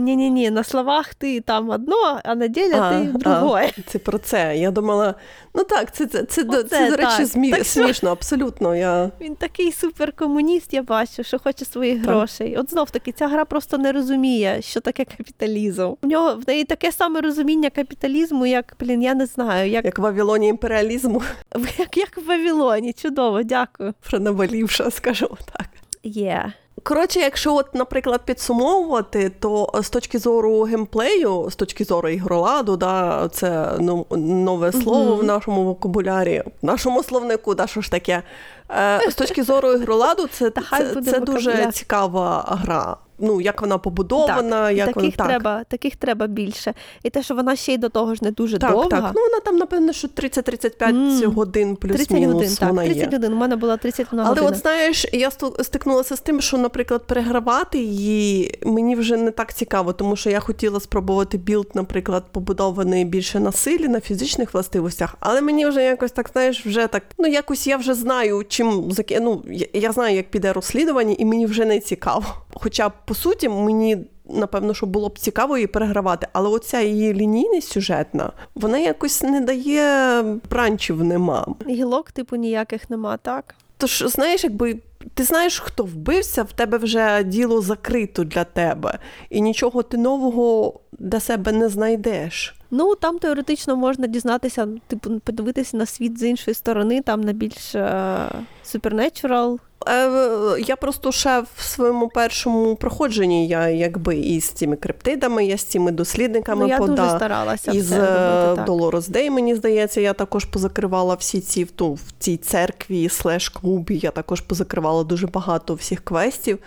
[0.00, 3.70] Ні ні ні на словах ти там одно, а на ділі а, ти другое.
[3.86, 4.56] Це про це.
[4.56, 5.14] Я думала,
[5.54, 7.50] ну так, це це, це, Оце, це до речі, змі...
[7.50, 8.76] так, смішно, абсолютно.
[8.76, 9.10] Я...
[9.20, 12.10] Він такий суперкомуніст, я бачу, що хоче своїх так.
[12.10, 12.56] грошей.
[12.56, 15.92] От знов таки, ця гра просто не розуміє, що таке капіталізм.
[16.02, 19.70] У нього в неї таке саме розуміння капіталізму, як, блін, я не знаю.
[19.70, 21.22] Як Як в Вавилоні імперіалізму.
[21.78, 23.94] Як як в Вавилоні, чудово, дякую.
[24.10, 25.66] Пронавалівша, скажімо так.
[26.02, 26.24] Є.
[26.24, 26.61] Yeah.
[26.82, 33.28] Коротше, якщо, от, наприклад, підсумовувати, то з точки зору геймплею, з точки зору ігроладу, да,
[33.32, 35.18] це ну, нове слово mm-hmm.
[35.20, 38.22] в нашому вокабулярі, в нашому словнику, да, що ж таке.
[38.70, 42.96] Е, З точки зору ігроладу, це це, це дуже цікава гра.
[43.22, 45.26] Ну, як вона побудована, так, як таких вона так.
[45.26, 46.74] треба, таких треба більше.
[47.02, 48.88] І те, що вона ще й до того ж не дуже так, довга.
[48.88, 51.24] Так, ну вона там, напевно, що 30-35 Mm.
[51.32, 53.08] годин 30 плюс-мінус годин, так, вона 30 є.
[53.12, 53.32] годин.
[53.32, 54.48] У мене була 31 Але година.
[54.48, 55.30] от знаєш, я
[55.62, 60.40] стикнулася з тим, що, наприклад, перегравати її мені вже не так цікаво, тому що я
[60.40, 65.14] хотіла спробувати build, наприклад, побудований більше на силі, на фізичних властивостях.
[65.20, 69.42] Але мені вже якось так, знаєш, вже так, ну якось я вже знаю, чим ну,
[69.50, 72.24] я, я знаю, як піде розслідування, і мені вже не цікаво.
[72.54, 73.98] Хоча, по суті, мені.
[74.28, 79.40] Напевно, що було б цікаво її перегравати, але оця її лінійність сюжетна, вона якось не
[79.40, 81.46] дає бранчів нема.
[81.68, 83.54] Гілок, типу, ніяких нема, так?
[83.76, 84.78] Тож, знаєш, якби
[85.14, 88.98] ти знаєш, хто вбився, в тебе вже діло закрито для тебе,
[89.30, 92.54] і нічого ти нового для себе не знайдеш.
[92.70, 97.74] Ну, там теоретично можна дізнатися, типу, подивитися на світ з іншої сторони, там на більш
[97.74, 98.28] е,
[98.74, 99.58] supernatural.
[99.88, 105.58] Е, я просто ще в своєму першому проходженні я якби і з цими криптидами, я
[105.58, 106.92] з цими дослідниками Ну, я пода.
[107.02, 108.62] дуже старалася І все робити.
[108.66, 113.48] Долорес Дей, мені здається, я також позакривала всі ці в, ту, в цій церкві слеш
[113.48, 114.00] клубі.
[114.02, 116.58] Я також позакривала дуже багато всіх квестів.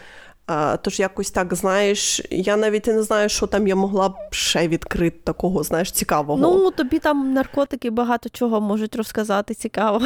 [0.47, 4.15] А, тож якось так, знаєш, я навіть і не знаю, що там я могла б
[4.31, 6.41] ще відкрити такого, знаєш, цікавого.
[6.41, 10.01] Ну, тобі там наркотики багато чого можуть розказати цікаво.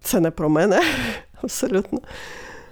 [0.00, 0.82] Це не про мене.
[1.42, 2.00] Абсолютно.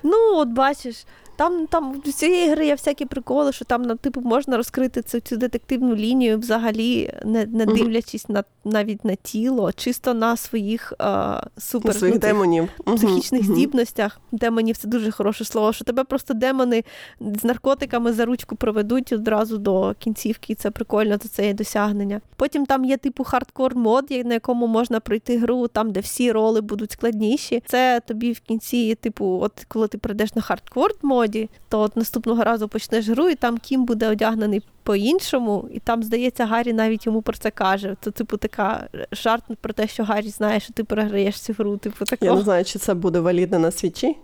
[0.02, 1.04] Ну, от бачиш,
[1.36, 5.20] там, там в цієї гри є всякі приколи, що там ну, типу, можна розкрити цю,
[5.20, 11.40] цю детективну лінію взагалі, не, не дивлячись на, навіть на тіло, чисто на своїх е,
[11.58, 12.68] супер своїх ну, демонів.
[12.96, 14.20] Психічних здібностях.
[14.32, 16.84] Демонів це дуже хороше слово, що тебе просто демони
[17.20, 22.20] з наркотиками за ручку проведуть одразу до кінцівки, і це прикольно, то це є досягнення.
[22.36, 26.60] Потім там є типу хардкор мод, на якому можна пройти гру, там де всі роли
[26.60, 27.62] будуть складніші.
[27.66, 30.90] Це тобі в кінці, типу, от коли ти прийдеш на хардкор
[31.26, 36.02] моді, то от наступного разу почнеш гру, і там Кім буде одягнений по-іншому, і там,
[36.02, 37.96] здається, Гаррі навіть йому про це каже.
[38.00, 41.76] Це, типу, така жарт про те, що Гаррі знає, що ти програєш цю гру.
[41.76, 44.16] Типу, Я не знаю, чи це буде валідно на свічі.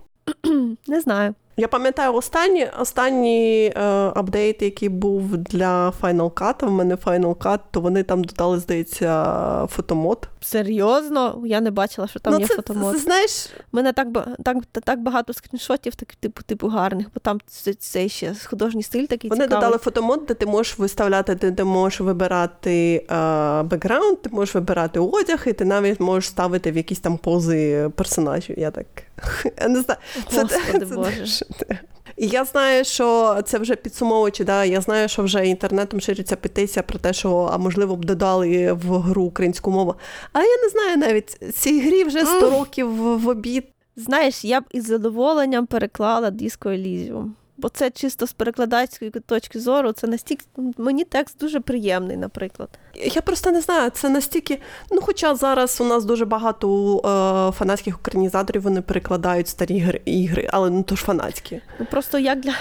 [0.87, 1.35] Не знаю.
[1.57, 3.81] Я пам'ятаю останній, останній е,
[4.15, 9.67] update, який був для Final Cut, в мене Final Cut, то вони там додали, здається,
[9.69, 10.27] photo mode.
[10.41, 12.95] Серйозно, я не бачила, що там ну, є це, photo mode.
[12.95, 14.07] це, знаєш, У мене так,
[14.43, 19.05] так, так багато скріншотів, так, типу, типу гарних, бо там це, це ще художній стиль
[19.05, 19.61] такий вони цікавий.
[19.61, 24.55] додали photo mode, де ти можеш виставляти, де ти можеш вибирати е, бекграунд, ти можеш
[24.55, 28.59] вибирати одяг, і ти навіть можеш ставити в якісь там пози персонажів.
[28.59, 28.85] Я так
[29.61, 29.99] я не знаю.
[30.25, 31.42] Господи Боже.
[31.57, 31.77] Теж-
[32.17, 36.83] І я знаю, що це вже підсумовуючи, да, я знаю, що вже інтернетом шириться петиція
[36.83, 39.95] про те, що а можливо б додали в гру українську мову.
[40.33, 43.63] Але я не знаю навіть цій грі вже 100 років в обід.
[43.95, 47.25] Знаєш, я б із задоволенням переклала Disco Elysium.
[47.63, 50.45] Бо це чисто з перекладацької точки зору, це настільки
[50.77, 52.69] мені текст дуже приємний, наприклад.
[52.95, 54.59] Я просто не знаю, це настільки.
[54.91, 60.49] Ну, хоча зараз у нас дуже багато е, фанатських українізаторів вони перекладають старі гри, ігри,
[60.51, 61.61] але ну то ж фанатські.
[61.79, 62.53] Ну просто як для.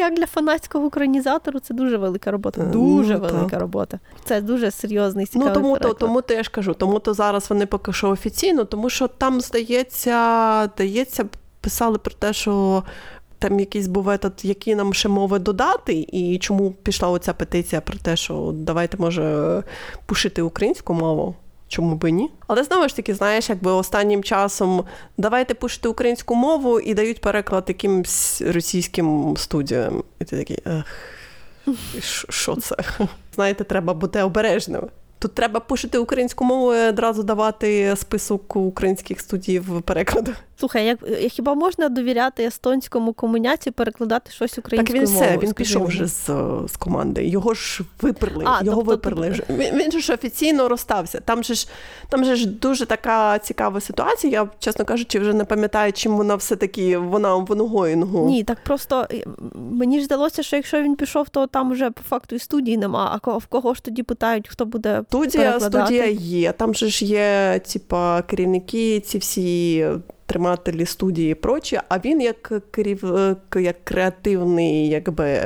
[0.00, 2.62] Як для фанатського українізатору це дуже велика робота.
[2.62, 3.60] Е, Дуже ну, велика так.
[3.60, 3.98] робота.
[4.24, 7.50] Це дуже серйозний цікавий Ну тому то, тому то я ж кажу, тому то зараз
[7.50, 11.24] вони поки що офіційно, тому що там здається, здається,
[11.60, 12.82] писали про те, що.
[13.38, 17.98] Там якийсь був етат, які нам ще мови додати, і чому пішла оця петиція про
[17.98, 19.62] те, що давайте може
[20.06, 21.34] пушити українську мову.
[21.68, 22.30] Чому би ні?
[22.46, 24.84] Але знову ж таки, знаєш, якби останнім часом
[25.18, 30.02] давайте пушити українську мову і дають переклад якимсь російським студіям.
[30.20, 30.84] І ти такий, ех,
[32.28, 32.76] що- це?
[33.34, 34.82] Знаєте, треба бути обережним.
[35.18, 40.32] Тут треба пушити українську мову і одразу давати список українських студій в перекладу.
[40.58, 40.98] Слухай, як
[41.32, 45.04] хіба можна довіряти естонському комуняці перекладати щось Так він мовою?
[45.04, 46.24] все, він пішов вже з,
[46.68, 47.26] з команди.
[47.26, 48.44] Його ж виперли.
[48.46, 49.30] А, його тобто виперли.
[49.30, 49.42] вже.
[49.50, 51.20] Він, він ж офіційно розстався.
[51.20, 51.68] Там же ж
[52.08, 54.32] там же ж дуже така цікава ситуація.
[54.32, 58.26] Я, чесно кажучи, вже не пам'ятаю, чим вона все-таки вона в Гоїнгу.
[58.26, 62.02] Ні, так просто е, мені ж здалося, що якщо він пішов, то там вже по
[62.02, 63.20] факту і студії нема.
[63.24, 65.84] А в кого ж тоді питають, хто буде Студія, перекладати?
[65.86, 66.52] студія є.
[66.52, 69.86] Там же ж є, типа, керівники, ці всі
[70.28, 73.04] тримателі студії і прочі, а він як керів,
[73.56, 75.40] як креативний якби,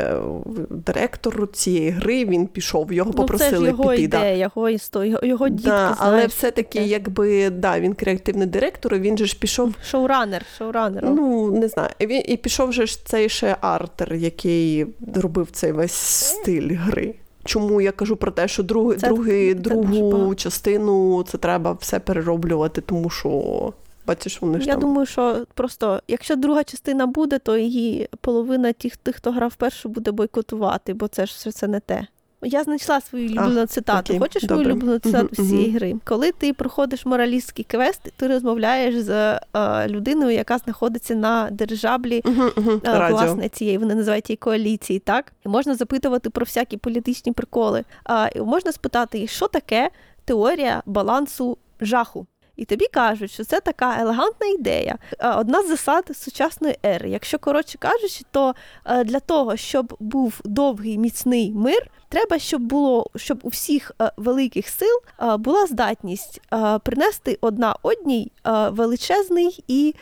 [0.70, 4.02] директор цієї гри, він пішов, його Ну, це попросили ж його піти.
[4.02, 4.40] ідея, Да.
[4.54, 9.26] його історія, його, його дітки, Да, але все-таки, якби да, він креативний директор, він же
[9.26, 9.74] ж пішов.
[9.84, 11.04] шоуранер, шоуранер.
[11.04, 15.72] Ну не знаю, і він і пішов же ж цей ще артер, який робив цей
[15.72, 17.14] весь стиль гри.
[17.44, 21.98] Чому я кажу про те, що друг, Це- другий, це другу частину це треба все
[21.98, 23.72] перероблювати, тому що
[24.06, 24.80] Бачиш, вони ж Я там.
[24.80, 29.88] думаю, що просто якщо друга частина буде, то її половина тих, тих, хто грав першу,
[29.88, 32.06] буде бойкотувати, бо це ж все це не те.
[32.44, 34.12] Я знайшла свою улюблену цитату.
[34.12, 34.64] окей, Хочеш добре.
[34.64, 35.94] свою улюблену цитату Мгм, з цієї гри?
[36.04, 39.10] Коли ти проходиш моралістський квест, ти розмовляєш з
[39.56, 45.32] е, людиною, яка знаходиться на держаблі Угу, е, власне цієї, вони називають її коаліції, так?
[45.46, 47.84] І можна запитувати про всякі політичні приколи.
[48.04, 49.90] А можна спитати, що таке
[50.24, 52.26] теорія балансу жаху.
[52.56, 57.10] І тобі кажуть, що це така елегантна ідея, е, одна з засад сучасної ери.
[57.10, 63.06] Якщо коротше кажучи, то е, для того, щоб був довгий міцний мир, треба, щоб було
[63.16, 65.00] щоб у всіх е, великих сил
[65.38, 66.40] була здатність
[66.82, 68.32] принести одна одній
[68.70, 69.94] величезний і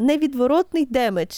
[0.00, 1.34] невідворотний damage,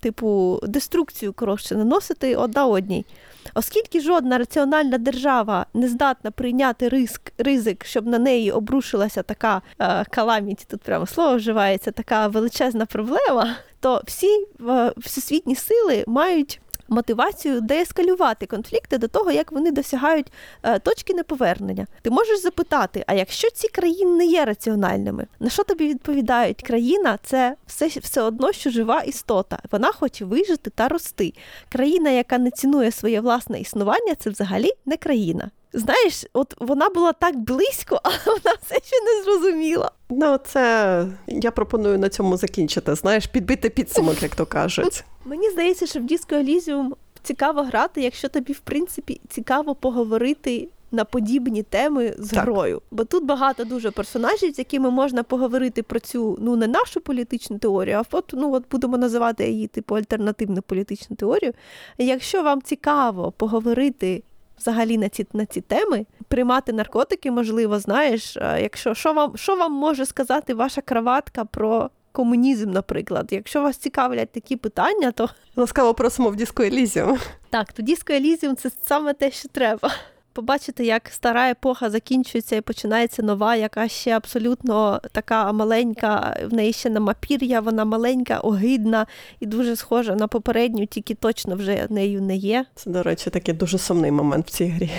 [0.00, 3.06] типу деструкцію коротше, наносити одна одній.
[3.54, 10.04] Оскільки жодна раціональна держава не здатна прийняти риск, ризик, щоб на неї обрушилася така е,
[10.10, 17.60] каламіті, тут прямо слово вживається, така величезна проблема, то всі е, всесвітні сили мають мотивацію
[17.60, 20.32] деескалювати конфлікти до того, як вони досягають
[20.62, 21.86] е, точки неповернення.
[22.02, 26.62] Ти можеш запитати: а якщо ці країни не є раціональними, на що тобі відповідають?
[26.62, 29.58] Країна це все, все одно, що жива істота.
[29.70, 31.32] Вона хоче вижити та рости.
[31.72, 35.50] Країна, яка не цінує своє власне існування, це взагалі не країна.
[35.76, 39.90] Знаєш, от вона була так близько, але вона все ще не зрозуміла.
[40.10, 42.94] Ну, це я пропоную на цьому закінчити.
[42.94, 45.04] Знаєш, підбити підсумок, як то кажуть.
[45.24, 46.90] Мені здається, що в Disco Elysium
[47.22, 52.42] цікаво грати, якщо тобі, в принципі, цікаво поговорити на подібні теми з Так.
[52.42, 52.82] грою.
[52.90, 57.58] Бо тут багато дуже персонажів, з якими можна поговорити про цю ну не нашу політичну
[57.58, 61.52] теорію, а от, ну от будемо називати її типу альтернативну політичну теорію.
[61.98, 64.22] Якщо вам цікаво поговорити.
[64.58, 69.56] Взагалі на ці на ці теми приймати наркотики, можливо, знаєш, е, якщо що вам що
[69.56, 73.28] вам може сказати ваша краватка про комунізм, наприклад.
[73.30, 77.18] Якщо вас цікавлять такі питання, то Ласкаво просимо в Діско Елізіум.
[77.50, 79.90] так, тоді Елізіум– це саме те, що треба.
[80.36, 86.72] Побачити, як стара епоха закінчується і починається нова, яка ще абсолютно така маленька, в неї
[86.72, 89.06] ще нема пір'я, вона маленька, огидна
[89.40, 92.66] і дуже схожа на попередню, тільки точно вже нею не є.
[92.74, 94.90] Це, до речі, такий дуже сумний момент в цій грі.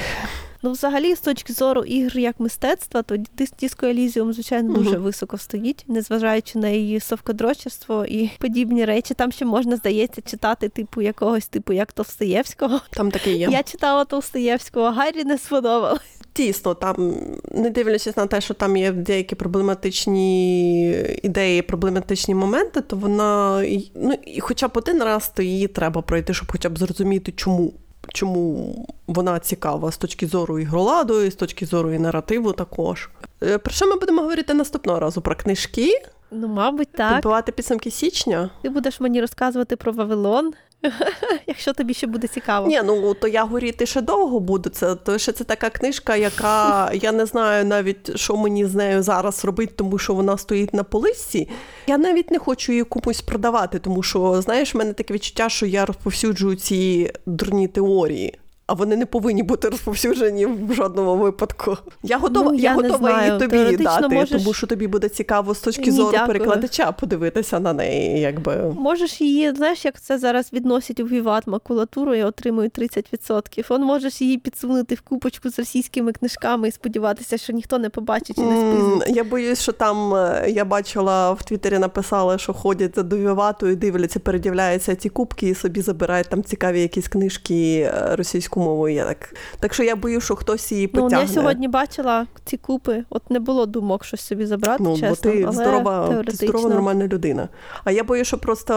[0.62, 5.02] Ну, взагалі, з точки зору ігр як мистецтва, то Дис- Disco Elysium, звичайно, дуже Мгм.
[5.04, 9.14] високо стоїть, незважаючи на її совкодрочерство і подібні речі.
[9.14, 12.82] Там ще можна, здається, читати типу якогось типу як Товстоєвського.
[12.90, 13.48] Там такий є.
[13.52, 16.00] Я читала Толстоєвського, Гаррі не сподобалось.
[16.36, 17.16] Дійсно, там,
[17.52, 20.90] не дивлячись на те, що там є деякі проблематичні
[21.24, 23.64] ідеї, проблематичні моменти, то вона,
[23.96, 27.74] ну, і хоча б один раз, то її треба пройти, щоб хоча б зрозуміти, чому.
[28.14, 33.10] Чому вона цікава з точки зору ігроладу, і з точки зору і наративу також.
[33.44, 35.22] Е, Про що ми будемо говорити наступного разу?
[35.22, 36.02] Про книжки?
[36.32, 37.14] Ну, мабуть, так.
[37.14, 38.50] Підбивати підсумки січня?
[38.62, 40.54] Ти будеш мені розказувати про Вавилон,
[41.48, 42.68] якщо тобі ще буде цікаво.
[42.68, 44.70] Ні, ну то я горіти ще довго буду.
[44.70, 49.04] Це то ще це така книжка, яка я не знаю навіть, що мені з нею
[49.04, 51.50] зараз робити, тому що вона стоїть на полиці.
[51.88, 55.66] Я навіть не хочу її комусь продавати, тому що знаєш, в мене таке відчуття, що
[55.66, 58.40] я розповсюджую ці дурні теорії.
[58.68, 61.78] А вони не повинні бути розповсюджені в жодному випадку.
[62.04, 63.28] Я готова, Ну, я я готова знаю.
[63.28, 66.28] її тобі Теоретично дати, можеш- тому що тобі буде цікаво з точки Ні, зору дякую.
[66.28, 68.74] перекладача подивитися на неї, якби.
[68.78, 73.66] Можеш її, знаєш, як це зараз відносять у Віват макулатуру і отримують 30%.
[73.70, 78.38] Он можеш її підсунути в купочку з російськими книжками і сподіватися, що ніхто не побачить
[78.38, 78.60] і не.
[78.60, 83.68] М, Я боюсь, що там е, я бачила в Твіттері написали, що ходять до Вівату
[83.68, 88.16] і дивляться, передивляються ці кубки і собі забирають там цікаві якісь книжки е,
[88.58, 88.96] російською мовою.
[88.96, 89.36] Я так.
[89.60, 91.26] Так що я боюсь, що хтось її Ну, потягне.
[91.26, 95.10] я сьогодні бачила ці купи, от не було думок щось собі забрати, Ну, чесно.
[95.10, 97.50] бо ти але здорова, ти здорова нормальна людина.
[97.84, 98.74] А я боюсь, що просто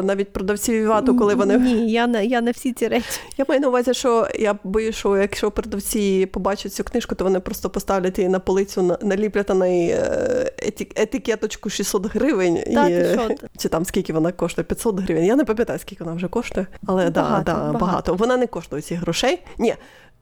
[0.00, 3.20] е, навіть продавці Вівату, коли вони Ні, я не, я не всі ці речі.
[3.38, 7.40] Я маю на увазі, що я боюсь, що якщо продавці побачать цю книжку, то вони
[7.40, 10.52] просто поставлять її на полицю, на- наліплять на неї е,
[10.96, 12.58] етикеточку 600 гривень.
[12.74, 13.28] Так, і, що?
[13.58, 14.64] Чи там скільки вона коштує?
[14.64, 15.24] 500 гривень.
[15.24, 17.78] Я не пам'ятаю, скільки вона вже коштує, але да, Багато, да, багато.
[17.78, 18.14] багато.
[18.14, 19.42] Вона не коштує цих грошей.
[19.58, 19.74] Ні.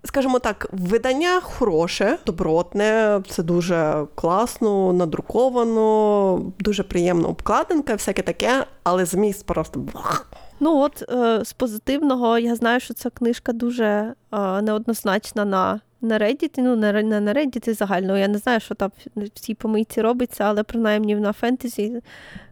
[0.05, 9.05] Скажімо так, видання хороше, добротне, це дуже класно, надруковано, дуже приємна обкладинка, всяке таке, але
[9.05, 9.85] зміст просто.
[10.61, 13.85] Ну от е, з позитивного я знаю, що ця книжка дуже
[14.33, 15.81] е, неоднозначна на.
[16.05, 18.19] На Reddit, ну не на на Reddit загально.
[18.19, 22.03] Я не знаю, що там в цій помийці робиться, але принаймні на фентезі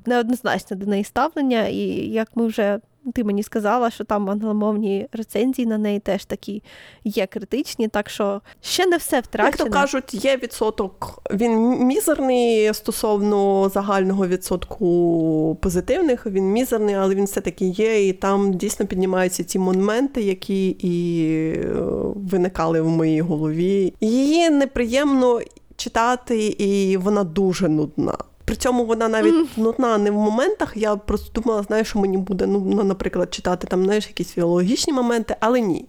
[0.06, 1.66] неоднозначне до неї ставлення.
[1.66, 1.78] І
[2.10, 2.80] як ми вже
[3.14, 6.62] ти мені сказала, що там англомовні рецензії на неї теж такі
[7.04, 9.64] є критичні, так що ще не все втрачено.
[9.64, 17.24] Як то кажуть, є відсоток, він мізерний стосовно загального відсотку позитивних, він мізерний, але він
[17.24, 21.24] все-таки є, і там дійсно піднімаються ті моменти, які і
[21.54, 21.72] е,
[22.14, 23.94] виникали в моїй голові.
[24.00, 25.40] Її неприємно
[25.76, 28.16] читати, і вона дуже нудна.
[28.50, 29.46] При цьому вона навіть mm.
[29.56, 30.72] нудна не в моментах.
[30.76, 34.92] Я просто думала, знаєш, що мені буде, ну, ну, наприклад, читати там знаєш, якісь філологічні
[34.92, 35.84] моменти, але ні,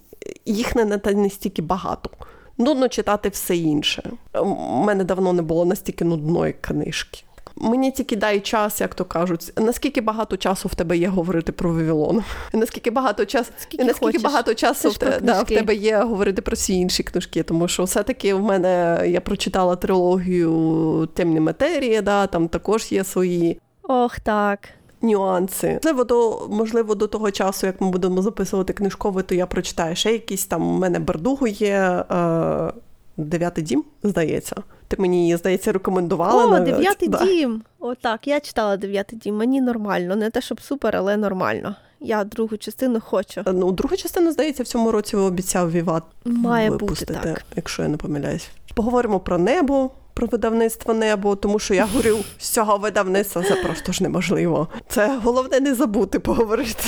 [0.45, 0.85] їх не
[1.15, 2.09] настільки багато.
[2.57, 4.11] Нудно читати все інше.
[4.33, 7.23] У мене давно не було настільки нудної книжки.
[7.63, 9.53] Мені тільки дай час, як то кажуть.
[9.57, 12.23] Наскільки багато часу в тебе є говорити про Вавилон?
[12.53, 14.21] Наскільки багато часу Скільки наскільки хочеш.
[14.21, 17.43] багато часу в, те, да, в тебе є говорити про всі інші книжки?
[17.43, 23.59] Тому що все-таки в мене я прочитала трилогію Темні матерії, да, там також є свої.
[23.83, 24.59] Ох, так.
[25.01, 25.79] Нюанси.
[25.83, 30.11] Можливо, до можливо, до того часу, як ми будемо записувати книжкове, то я прочитаю ще
[30.11, 30.75] якісь там.
[30.75, 32.71] У мене Бардугу є е,
[33.17, 34.55] дев'ятий дім, здається.
[34.91, 36.57] Ти мені її, здається, рекомендувала.
[36.57, 37.25] О, дев'ятий да.
[37.25, 37.61] дім.
[37.79, 39.35] О, так, я читала дев'ятий дім.
[39.35, 40.15] Мені нормально.
[40.15, 41.75] Не те, щоб супер, але нормально.
[41.99, 43.41] Я другу частину хочу.
[43.45, 47.43] Ну, другу частину, здається, в цьому році обіцяв Віват Має випустити, бути так.
[47.55, 48.49] якщо я не помиляюсь.
[48.75, 53.91] Поговоримо про небо, про видавництво небо, тому що я говорю, з цього видавництва це просто
[53.91, 54.67] ж неможливо.
[54.87, 56.83] Це головне не забути поговорити.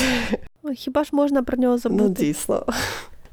[0.64, 2.04] Ой, хіба ж можна про нього забути?
[2.04, 2.66] Ну, дійсно.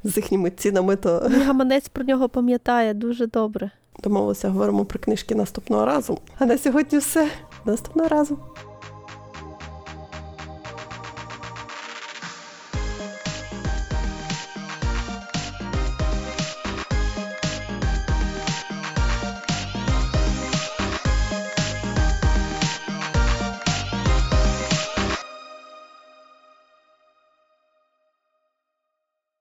[0.03, 3.71] З їхніми цінами то гаманець про нього пам'ятає дуже добре.
[3.99, 6.17] Домовилися, говоримо про книжки наступного разу.
[6.39, 7.27] А на сьогодні все.
[7.65, 8.37] Наступного разу.